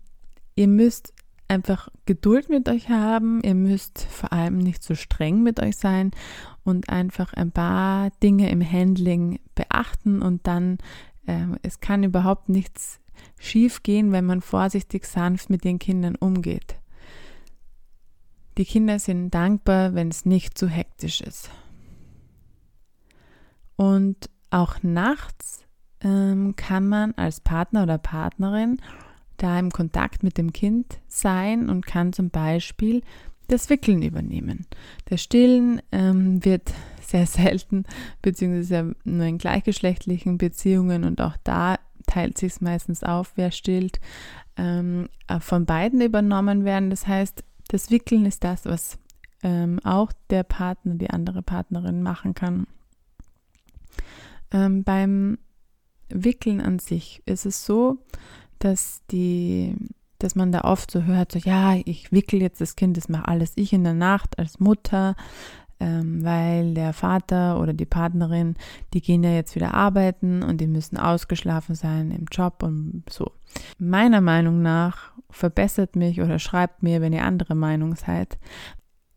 ihr 0.56 0.68
müsst 0.68 1.14
einfach 1.48 1.90
Geduld 2.06 2.50
mit 2.50 2.68
euch 2.70 2.90
haben, 2.90 3.42
ihr 3.44 3.56
müsst 3.56 4.02
vor 4.02 4.34
allem 4.34 4.58
nicht 4.58 4.84
so 4.84 4.96
streng 4.96 5.44
mit 5.44 5.60
euch 5.60 5.76
sein 5.76 6.12
und 6.64 6.90
einfach 6.90 7.34
ein 7.34 7.52
paar 7.52 8.10
Dinge 8.24 8.50
im 8.50 8.62
Handling 8.62 9.40
beachten 9.54 10.22
und 10.22 10.48
dann, 10.48 10.78
äh, 11.28 11.46
es 11.62 11.80
kann 11.80 12.04
überhaupt 12.04 12.50
nichts 12.50 13.00
schief 13.40 13.84
gehen, 13.84 14.12
wenn 14.12 14.26
man 14.26 14.42
vorsichtig 14.42 15.06
sanft 15.06 15.50
mit 15.50 15.64
den 15.64 15.80
Kindern 15.80 16.16
umgeht. 16.16 16.76
Die 18.58 18.66
Kinder 18.66 19.00
sind 19.00 19.32
dankbar, 19.32 19.96
wenn 19.96 20.10
es 20.10 20.26
nicht 20.26 20.58
zu 20.58 20.68
hektisch 20.68 21.22
ist. 21.22 21.50
Und 23.76 24.30
auch 24.50 24.82
nachts 24.82 25.66
ähm, 26.02 26.56
kann 26.56 26.88
man 26.88 27.14
als 27.16 27.42
Partner 27.42 27.84
oder 27.84 27.98
Partnerin 27.98 28.78
da 29.38 29.60
im 29.60 29.72
Kontakt 29.72 30.24
mit 30.24 30.38
dem 30.38 30.54
Kind 30.54 31.00
sein 31.08 31.70
und 31.70 31.86
kann 31.86 32.14
zum 32.14 32.30
Beispiel 32.30 33.02
das 33.48 33.70
Wickeln 33.70 34.02
übernehmen. 34.02 34.66
Das 35.06 35.22
Stillen 35.22 35.82
ähm, 35.92 36.44
wird 36.44 36.74
sehr 37.02 37.26
selten, 37.28 37.84
beziehungsweise 38.22 38.96
nur 39.04 39.26
in 39.26 39.38
gleichgeschlechtlichen 39.38 40.38
Beziehungen 40.38 41.04
und 41.04 41.20
auch 41.22 41.36
da 41.44 41.78
teilt 42.08 42.38
sich 42.38 42.54
es 42.54 42.62
meistens 42.62 43.04
auf, 43.04 43.34
wer 43.36 43.52
stillt, 43.52 44.00
ähm, 44.58 45.10
von 45.40 45.66
beiden 45.66 46.02
übernommen 46.02 46.64
werden. 46.64 46.90
Das 46.92 47.08
heißt, 47.08 47.44
das 47.68 47.92
Wickeln 47.92 48.26
ist 48.26 48.44
das, 48.44 48.66
was 48.66 48.98
ähm, 49.44 49.80
auch 49.84 50.12
der 50.30 50.44
Partner, 50.44 50.96
die 50.96 51.10
andere 51.10 51.42
Partnerin 51.42 52.02
machen 52.02 52.34
kann. 52.34 52.68
Ähm, 54.52 54.84
beim 54.84 55.38
Wickeln 56.10 56.62
an 56.62 56.80
sich 56.80 57.22
ist 57.26 57.46
es 57.46 57.66
so, 57.66 57.98
dass 58.60 59.02
die 59.12 59.76
dass 60.20 60.34
man 60.34 60.52
da 60.52 60.62
oft 60.62 60.92
so 60.92 61.04
hört, 61.04 61.34
so 61.34 61.40
ja, 61.40 61.76
ich 61.76 62.12
wickel 62.12 62.42
jetzt 62.42 62.62
das 62.62 62.76
Kind, 62.76 62.96
das 62.98 63.10
mache 63.10 63.28
alles 63.28 63.52
ich 63.56 63.74
in 63.74 63.84
der 63.84 63.94
Nacht 63.94 64.40
als 64.40 64.60
Mutter, 64.60 65.16
ähm, 65.80 66.24
weil 66.24 66.74
der 66.74 66.94
Vater 66.94 67.60
oder 67.60 67.74
die 67.74 67.86
Partnerin, 67.86 68.56
die 68.94 69.02
gehen 69.02 69.24
ja 69.24 69.32
jetzt 69.32 69.56
wieder 69.56 69.74
arbeiten 69.74 70.44
und 70.44 70.62
die 70.62 70.68
müssen 70.68 70.98
ausgeschlafen 70.98 71.76
sein 71.76 72.12
im 72.12 72.26
Job 72.32 72.64
und 72.64 73.04
so. 73.10 73.32
Meiner 73.78 74.22
Meinung 74.22 74.62
nach 74.62 75.12
verbessert 75.30 75.96
mich 75.96 76.22
oder 76.22 76.40
schreibt 76.40 76.84
mir, 76.84 77.02
wenn 77.02 77.14
ihr 77.14 77.24
andere 77.24 77.56
Meinung 77.56 77.96
seid, 77.96 78.38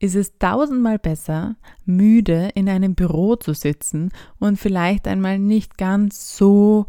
ist 0.01 0.15
es 0.15 0.39
tausendmal 0.39 0.99
besser, 0.99 1.57
müde 1.85 2.51
in 2.55 2.69
einem 2.69 2.95
Büro 2.95 3.37
zu 3.37 3.53
sitzen 3.53 4.11
und 4.39 4.57
vielleicht 4.57 5.09
einmal 5.09 5.39
nicht 5.39 5.77
ganz 5.77 6.37
so 6.37 6.87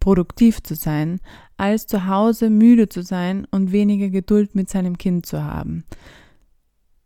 produktiv 0.00 0.62
zu 0.62 0.74
sein, 0.74 1.20
als 1.56 1.86
zu 1.86 2.06
Hause 2.06 2.50
müde 2.50 2.88
zu 2.88 3.02
sein 3.02 3.46
und 3.50 3.72
weniger 3.72 4.10
Geduld 4.10 4.54
mit 4.54 4.68
seinem 4.68 4.98
Kind 4.98 5.26
zu 5.26 5.42
haben. 5.44 5.84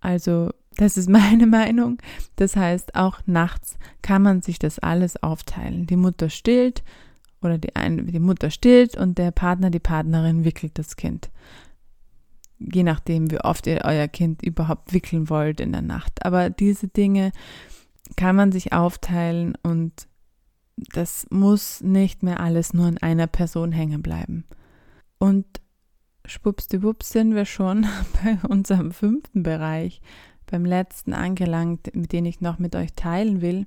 Also 0.01 0.51
das 0.77 0.97
ist 0.97 1.09
meine 1.11 1.47
Meinung. 1.47 1.99
Das 2.37 2.57
heißt, 2.57 2.95
auch 2.95 3.21
nachts 3.27 3.79
kann 4.03 4.23
man 4.23 4.43
sich 4.43 4.59
das 4.59 4.79
alles 4.79 5.23
aufteilen. 5.23 5.87
Die 5.87 5.97
Mutter 5.97 6.31
stillt 6.31 6.83
oder 7.41 7.59
die, 7.59 7.75
eine, 7.77 8.05
die 8.05 8.21
Mutter 8.21 8.51
stillt 8.51 8.97
und 8.97 9.19
der 9.19 9.31
Partner, 9.31 9.71
die 9.71 9.81
Partnerin 9.81 10.45
wickelt 10.45 10.79
das 10.79 10.97
Kind. 10.97 11.31
Je 12.59 12.85
nachdem, 12.85 13.31
wie 13.31 13.41
oft 13.41 13.67
ihr 13.67 13.81
euer 13.85 14.07
Kind 14.07 14.43
überhaupt 14.43 14.93
wickeln 14.93 15.29
wollt 15.29 15.61
in 15.61 15.73
der 15.73 15.83
Nacht. 15.83 16.25
Aber 16.25 16.51
diese 16.51 16.87
Dinge 16.87 17.33
kann 18.17 18.37
man 18.37 18.53
sich 18.53 18.73
aufteilen 18.73 19.55
und 19.63 20.07
das 20.77 21.27
muss 21.31 21.81
nicht 21.81 22.23
mehr 22.23 22.41
alles 22.41 22.73
nur 22.73 22.87
an 22.87 22.99
einer 22.99 23.27
Person 23.27 23.73
hängen 23.73 24.03
bleiben. 24.03 24.45
Und 25.19 25.47
schwuppsdiwupps 26.25 27.11
sind 27.11 27.35
wir 27.35 27.45
schon 27.45 27.87
bei 28.25 28.39
unserem 28.49 28.93
fünften 28.93 29.43
Bereich, 29.43 30.01
beim 30.53 30.65
letzten 30.65 31.15
angelangt, 31.15 31.95
mit 31.97 32.12
dem 32.12 32.27
ich 32.27 32.41
noch 32.41 32.61
mit 32.61 32.77
euch 32.77 32.93
teilen 32.95 33.41
will. 33.41 33.67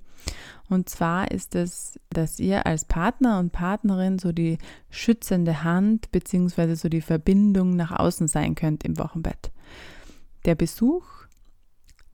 Und 0.70 0.88
zwar 0.88 1.32
ist 1.32 1.56
es, 1.56 2.00
dass 2.10 2.40
ihr 2.40 2.66
als 2.66 2.86
Partner 2.86 3.40
und 3.40 3.52
Partnerin 3.52 4.18
so 4.20 4.32
die 4.32 4.58
schützende 4.90 5.64
Hand 5.64 6.12
bzw. 6.12 6.76
so 6.76 6.88
die 6.88 7.02
Verbindung 7.02 7.76
nach 7.76 7.92
außen 7.92 8.28
sein 8.28 8.56
könnt 8.56 8.84
im 8.86 8.98
Wochenbett. 8.98 9.52
Der 10.46 10.56
Besuch, 10.56 11.06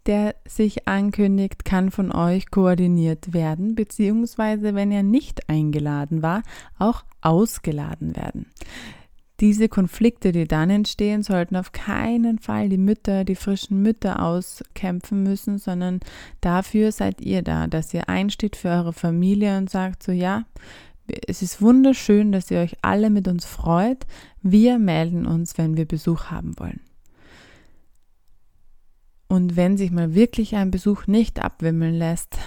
der 0.06 0.36
sich 0.48 0.88
ankündigt, 0.88 1.64
kann 1.66 1.92
von 1.92 2.12
euch 2.12 2.50
koordiniert 2.50 3.34
werden, 3.34 3.76
beziehungsweise 3.76 4.74
wenn 4.74 4.92
er 4.92 5.04
nicht 5.04 5.50
eingeladen 5.50 6.24
war, 6.24 6.42
auch 6.80 7.04
ausgeladen 7.22 8.16
werden. 8.16 8.48
Diese 9.42 9.70
Konflikte, 9.70 10.32
die 10.32 10.48
dann 10.48 10.70
entstehen, 10.70 11.24
sollten 11.24 11.56
auf 11.56 11.72
keinen 11.72 12.38
Fall 12.38 12.70
die 12.70 12.78
Mütter, 12.78 13.24
die 13.26 13.36
frischen 13.36 13.82
Mütter 13.82 14.24
auskämpfen 14.24 15.24
müssen, 15.24 15.58
sondern 15.58 16.00
dafür 16.42 16.92
seid 16.92 17.22
ihr 17.22 17.42
da, 17.42 17.66
dass 17.66 17.92
ihr 17.94 18.08
einsteht 18.08 18.56
für 18.56 18.70
eure 18.70 18.94
Familie 18.94 19.58
und 19.58 19.70
sagt 19.70 20.04
so, 20.04 20.12
ja, 20.12 20.46
es 21.28 21.42
ist 21.42 21.60
wunderschön, 21.60 22.32
dass 22.32 22.52
ihr 22.52 22.60
euch 22.60 22.78
alle 22.84 23.10
mit 23.10 23.28
uns 23.28 23.46
freut. 23.46 24.06
Wir 24.44 24.78
melden 24.78 25.26
uns, 25.26 25.58
wenn 25.58 25.76
wir 25.76 25.86
Besuch 25.86 26.26
haben 26.26 26.58
wollen. 26.60 26.80
Und 29.28 29.56
wenn 29.56 29.76
sich 29.76 29.92
mal 29.92 30.14
wirklich 30.14 30.56
ein 30.56 30.70
Besuch 30.70 31.08
nicht 31.08 31.42
abwimmeln 31.42 31.96
lässt, 31.96 32.38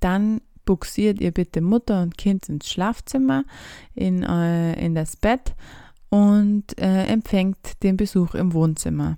dann 0.00 0.42
buxiert 0.64 1.20
ihr 1.20 1.32
bitte 1.32 1.60
Mutter 1.60 2.02
und 2.02 2.18
Kind 2.18 2.48
ins 2.48 2.68
Schlafzimmer, 2.68 3.44
in, 3.94 4.22
äh, 4.22 4.74
in 4.84 4.94
das 4.94 5.16
Bett 5.16 5.54
und 6.12 6.78
äh, 6.78 7.06
empfängt 7.06 7.82
den 7.82 7.96
Besuch 7.96 8.34
im 8.34 8.52
Wohnzimmer. 8.52 9.16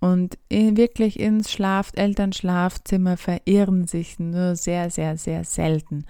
Und 0.00 0.36
in, 0.50 0.76
wirklich 0.76 1.18
ins 1.18 1.50
Schlaf, 1.50 1.92
Elternschlafzimmer 1.94 3.16
verirren 3.16 3.86
sich 3.86 4.18
nur 4.18 4.54
sehr, 4.54 4.90
sehr, 4.90 5.16
sehr 5.16 5.44
selten 5.44 6.04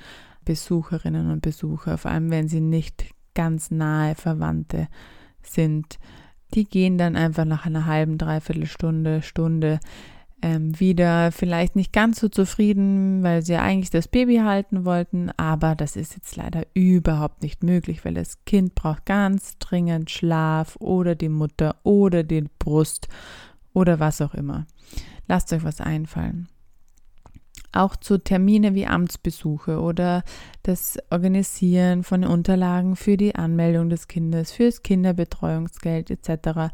Besucherinnen 0.45 1.31
und 1.31 1.43
Besucher, 1.43 1.97
vor 1.97 2.11
allem 2.11 2.31
wenn 2.31 2.49
sie 2.49 2.61
nicht 2.61 3.05
ganz 3.35 3.71
nahe 3.71 4.17
Verwandte 4.17 4.89
sind. 5.43 5.97
Die 6.55 6.65
gehen 6.65 6.99
dann 6.99 7.15
einfach 7.15 7.45
nach 7.45 7.65
einer 7.65 7.87
halben, 7.87 8.19
dreiviertel 8.19 8.67
Stunde, 8.67 9.23
Stunde 9.23 9.79
ähm, 10.47 10.79
wieder 10.79 11.33
vielleicht 11.33 11.75
nicht 11.75 11.93
ganz 11.93 12.21
so 12.21 12.29
zufrieden, 12.29 13.25
weil 13.25 13.43
sie 13.43 13.55
ja 13.55 13.63
eigentlich 13.63 13.91
das 13.91 14.07
Baby 14.07 14.37
halten 14.37 14.85
wollten, 14.85 15.31
aber 15.37 15.75
das 15.75 15.97
ist 15.97 16.15
jetzt 16.15 16.37
leider 16.37 16.63
überhaupt 16.73 17.43
nicht 17.43 17.65
möglich, 17.65 18.05
weil 18.05 18.15
das 18.15 18.45
Kind 18.45 18.77
braucht 18.77 19.07
ganz 19.07 19.59
dringend 19.59 20.09
Schlaf 20.09 20.77
oder 20.77 21.17
die 21.17 21.31
Mutter 21.31 21.75
oder 21.83 22.23
die 22.23 22.45
Brust 22.61 23.09
oder 23.73 23.99
was 23.99 24.21
auch 24.21 24.35
immer. 24.35 24.67
Lasst 25.27 25.53
euch 25.53 25.65
was 25.65 25.81
einfallen. 25.81 26.49
Auch 27.73 27.97
zu 27.97 28.17
Termine 28.17 28.75
wie 28.75 28.87
Amtsbesuche 28.87 29.81
oder 29.81 30.23
das 30.63 30.97
Organisieren 31.11 32.05
von 32.05 32.25
Unterlagen 32.25 32.95
für 32.95 33.17
die 33.17 33.35
Anmeldung 33.35 33.91
des 33.91 34.07
Kindes, 34.07 34.53
fürs 34.53 34.85
Kinderbetreuungsgeld 34.85 36.11
etc. 36.11 36.73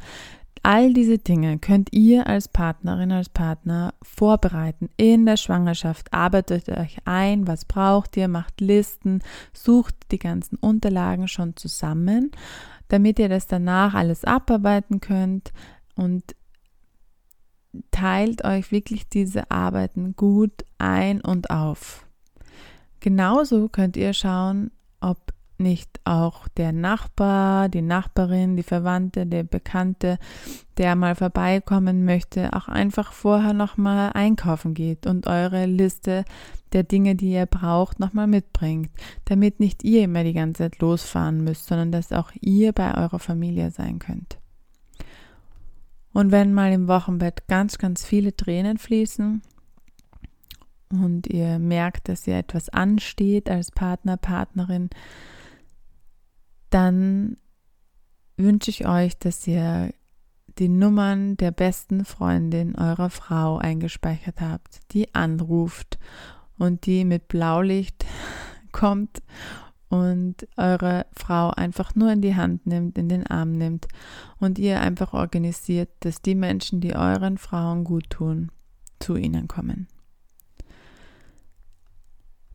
All 0.65 0.93
diese 0.93 1.19
Dinge 1.19 1.59
könnt 1.59 1.93
ihr 1.93 2.29
als 2.29 2.47
Partnerin, 2.47 3.11
als 3.11 3.29
Partner 3.29 3.95
vorbereiten 4.01 4.91
in 4.97 5.27
der 5.27 5.37
Schwangerschaft. 5.37 6.13
Arbeitet 6.13 6.69
euch 6.69 6.99
ein, 7.05 7.49
was 7.49 7.65
braucht 7.65 8.17
ihr, 8.17 8.29
macht 8.29 8.61
Listen, 8.61 9.23
sucht 9.53 9.97
die 10.13 10.21
ganzen 10.21 10.57
Unterlagen 10.57 11.27
schon 11.27 11.57
zusammen, 11.57 12.31
damit 12.87 13.19
ihr 13.19 13.29
das 13.29 13.49
danach 13.49 13.95
alles 13.95 14.25
abarbeiten 14.25 15.01
könnt 15.01 15.53
und 15.97 16.37
teilt 17.91 18.45
euch 18.45 18.71
wirklich 18.71 19.09
diese 19.09 19.51
Arbeiten 19.51 20.15
gut 20.15 20.65
ein 20.79 21.21
und 21.21 21.51
auf. 21.51 22.07
Genauso 23.01 23.69
könnt 23.69 23.97
ihr 23.97 24.13
schauen, 24.13 24.71
ob 25.01 25.33
nicht 25.63 26.01
auch 26.05 26.49
der 26.49 26.73
Nachbar, 26.73 27.69
die 27.69 27.83
Nachbarin, 27.83 28.57
die 28.57 28.63
Verwandte, 28.63 29.27
der 29.27 29.45
Bekannte, 29.45 30.19
der 30.77 30.97
mal 30.97 31.15
vorbeikommen 31.15 32.05
möchte, 32.05 32.53
auch 32.53 32.69
einfach 32.69 33.13
vorher 33.13 33.53
nochmal 33.53 34.11
einkaufen 34.15 34.75
geht 34.75 35.07
und 35.07 35.27
eure 35.27 35.67
Liste 35.67 36.25
der 36.73 36.83
Dinge, 36.83 37.15
die 37.15 37.33
ihr 37.33 37.47
braucht, 37.47 38.01
nochmal 38.01 38.27
mitbringt, 38.27 38.91
damit 39.27 39.61
nicht 39.61 39.85
ihr 39.85 40.05
immer 40.05 40.25
die 40.25 40.33
ganze 40.33 40.65
Zeit 40.65 40.81
losfahren 40.81 41.45
müsst, 41.45 41.67
sondern 41.67 41.93
dass 41.93 42.13
auch 42.13 42.33
ihr 42.41 42.73
bei 42.73 42.97
eurer 42.97 43.19
Familie 43.19 43.71
sein 43.71 43.99
könnt. 43.99 44.39
Und 46.13 46.31
wenn 46.31 46.53
mal 46.53 46.73
im 46.73 46.89
Wochenbett 46.89 47.47
ganz, 47.49 47.79
ganz 47.79 48.05
viele 48.05 48.37
Tränen 48.37 48.79
fließen 48.79 49.43
und 50.91 51.27
ihr 51.27 51.59
merkt, 51.59 52.09
dass 52.09 52.27
ihr 52.27 52.37
etwas 52.37 52.69
ansteht 52.69 53.49
als 53.49 53.71
Partner, 53.71 54.17
Partnerin, 54.17 54.91
dann 56.73 57.37
wünsche 58.37 58.71
ich 58.71 58.87
euch, 58.87 59.19
dass 59.19 59.47
ihr 59.47 59.93
die 60.59 60.69
Nummern 60.69 61.37
der 61.37 61.51
besten 61.51 62.05
Freundin 62.05 62.77
eurer 62.77 63.11
Frau 63.11 63.59
eingespeichert 63.59 64.41
habt, 64.41 64.81
die 64.93 65.15
anruft 65.15 65.99
und 66.59 66.87
die 66.87 67.05
mit 67.05 67.29
Blaulicht 67.29 68.05
kommt 68.73 69.23
und 69.89 70.49
eure 70.57 71.07
Frau 71.13 71.51
einfach 71.51 71.95
nur 71.95 72.11
in 72.11 72.23
die 72.23 72.35
Hand 72.35 72.67
nimmt, 72.67 72.97
in 72.97 73.09
den 73.09 73.27
Arm 73.27 73.53
nimmt 73.53 73.89
und 74.39 74.59
ihr 74.59 74.81
einfach 74.81 75.13
organisiert, 75.13 75.91
dass 76.01 76.23
die 76.23 76.35
Menschen, 76.35 76.81
die 76.81 76.97
euren 76.97 77.37
Frauen 77.37 77.85
gut 77.85 78.09
tun, 78.09 78.51
zu 78.99 79.17
ihnen 79.17 79.49
kommen. 79.49 79.89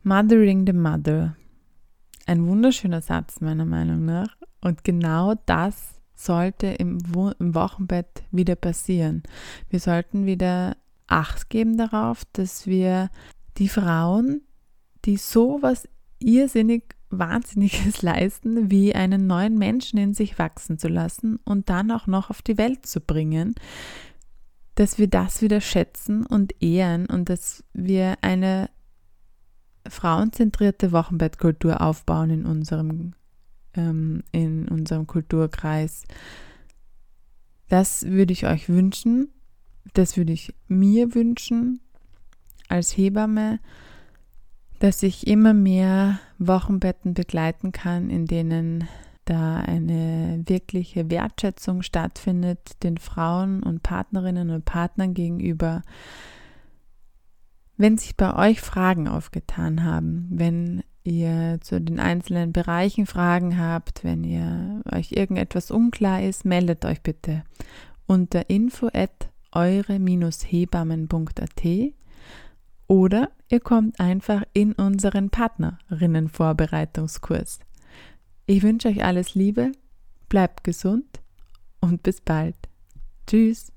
Mothering 0.02 0.66
the 0.66 0.72
Mother 0.72 1.36
ein 2.28 2.46
wunderschöner 2.46 3.00
Satz 3.00 3.40
meiner 3.40 3.64
Meinung 3.64 4.04
nach. 4.04 4.36
Und 4.60 4.84
genau 4.84 5.34
das 5.46 5.94
sollte 6.14 6.66
im, 6.66 6.98
Wo 7.14 7.30
im 7.38 7.54
Wochenbett 7.54 8.22
wieder 8.30 8.56
passieren. 8.56 9.22
Wir 9.70 9.80
sollten 9.80 10.26
wieder 10.26 10.76
Acht 11.06 11.48
geben 11.48 11.78
darauf, 11.78 12.24
dass 12.34 12.66
wir 12.66 13.08
die 13.56 13.68
Frauen, 13.68 14.42
die 15.06 15.16
so 15.16 15.58
was 15.62 15.88
irrsinnig 16.18 16.96
Wahnsinniges 17.08 18.02
leisten, 18.02 18.70
wie 18.70 18.94
einen 18.94 19.26
neuen 19.26 19.56
Menschen 19.56 19.98
in 19.98 20.12
sich 20.12 20.38
wachsen 20.38 20.78
zu 20.78 20.88
lassen 20.88 21.38
und 21.44 21.70
dann 21.70 21.90
auch 21.90 22.06
noch 22.06 22.28
auf 22.28 22.42
die 22.42 22.58
Welt 22.58 22.84
zu 22.84 23.00
bringen, 23.00 23.54
dass 24.74 24.98
wir 24.98 25.08
das 25.08 25.40
wieder 25.40 25.62
schätzen 25.62 26.26
und 26.26 26.62
ehren 26.62 27.06
und 27.06 27.30
dass 27.30 27.64
wir 27.72 28.16
eine 28.20 28.68
frauenzentrierte 29.88 30.92
Wochenbettkultur 30.92 31.80
aufbauen 31.80 32.30
in 32.30 32.46
unserem, 32.46 33.14
ähm, 33.74 34.22
in 34.32 34.68
unserem 34.68 35.06
Kulturkreis. 35.06 36.04
Das 37.68 38.06
würde 38.06 38.32
ich 38.32 38.46
euch 38.46 38.68
wünschen, 38.68 39.28
das 39.94 40.16
würde 40.16 40.32
ich 40.32 40.54
mir 40.68 41.14
wünschen 41.14 41.80
als 42.68 42.96
Hebamme, 42.96 43.60
dass 44.78 45.02
ich 45.02 45.26
immer 45.26 45.54
mehr 45.54 46.20
Wochenbetten 46.38 47.14
begleiten 47.14 47.72
kann, 47.72 48.10
in 48.10 48.26
denen 48.26 48.88
da 49.24 49.56
eine 49.56 50.42
wirkliche 50.46 51.10
Wertschätzung 51.10 51.82
stattfindet 51.82 52.82
den 52.82 52.96
Frauen 52.96 53.62
und 53.62 53.82
Partnerinnen 53.82 54.50
und 54.50 54.64
Partnern 54.64 55.12
gegenüber. 55.12 55.82
Wenn 57.78 57.96
sich 57.96 58.16
bei 58.16 58.50
euch 58.50 58.60
Fragen 58.60 59.06
aufgetan 59.06 59.84
haben, 59.84 60.26
wenn 60.30 60.82
ihr 61.04 61.58
zu 61.60 61.80
den 61.80 62.00
einzelnen 62.00 62.52
Bereichen 62.52 63.06
Fragen 63.06 63.56
habt, 63.56 64.02
wenn 64.02 64.24
ihr 64.24 64.82
euch 64.92 65.12
irgendetwas 65.12 65.70
unklar 65.70 66.20
ist, 66.22 66.44
meldet 66.44 66.84
euch 66.84 67.00
bitte 67.00 67.44
unter 68.06 68.50
info 68.50 68.88
at 68.92 69.30
eure-hebammen.at 69.52 71.64
oder 72.88 73.30
ihr 73.48 73.60
kommt 73.60 74.00
einfach 74.00 74.42
in 74.52 74.72
unseren 74.72 75.30
Partnerinnenvorbereitungskurs. 75.30 77.60
Ich 78.46 78.64
wünsche 78.64 78.88
euch 78.88 79.04
alles 79.04 79.36
Liebe, 79.36 79.70
bleibt 80.28 80.64
gesund 80.64 81.20
und 81.80 82.02
bis 82.02 82.20
bald. 82.20 82.56
Tschüss. 83.26 83.72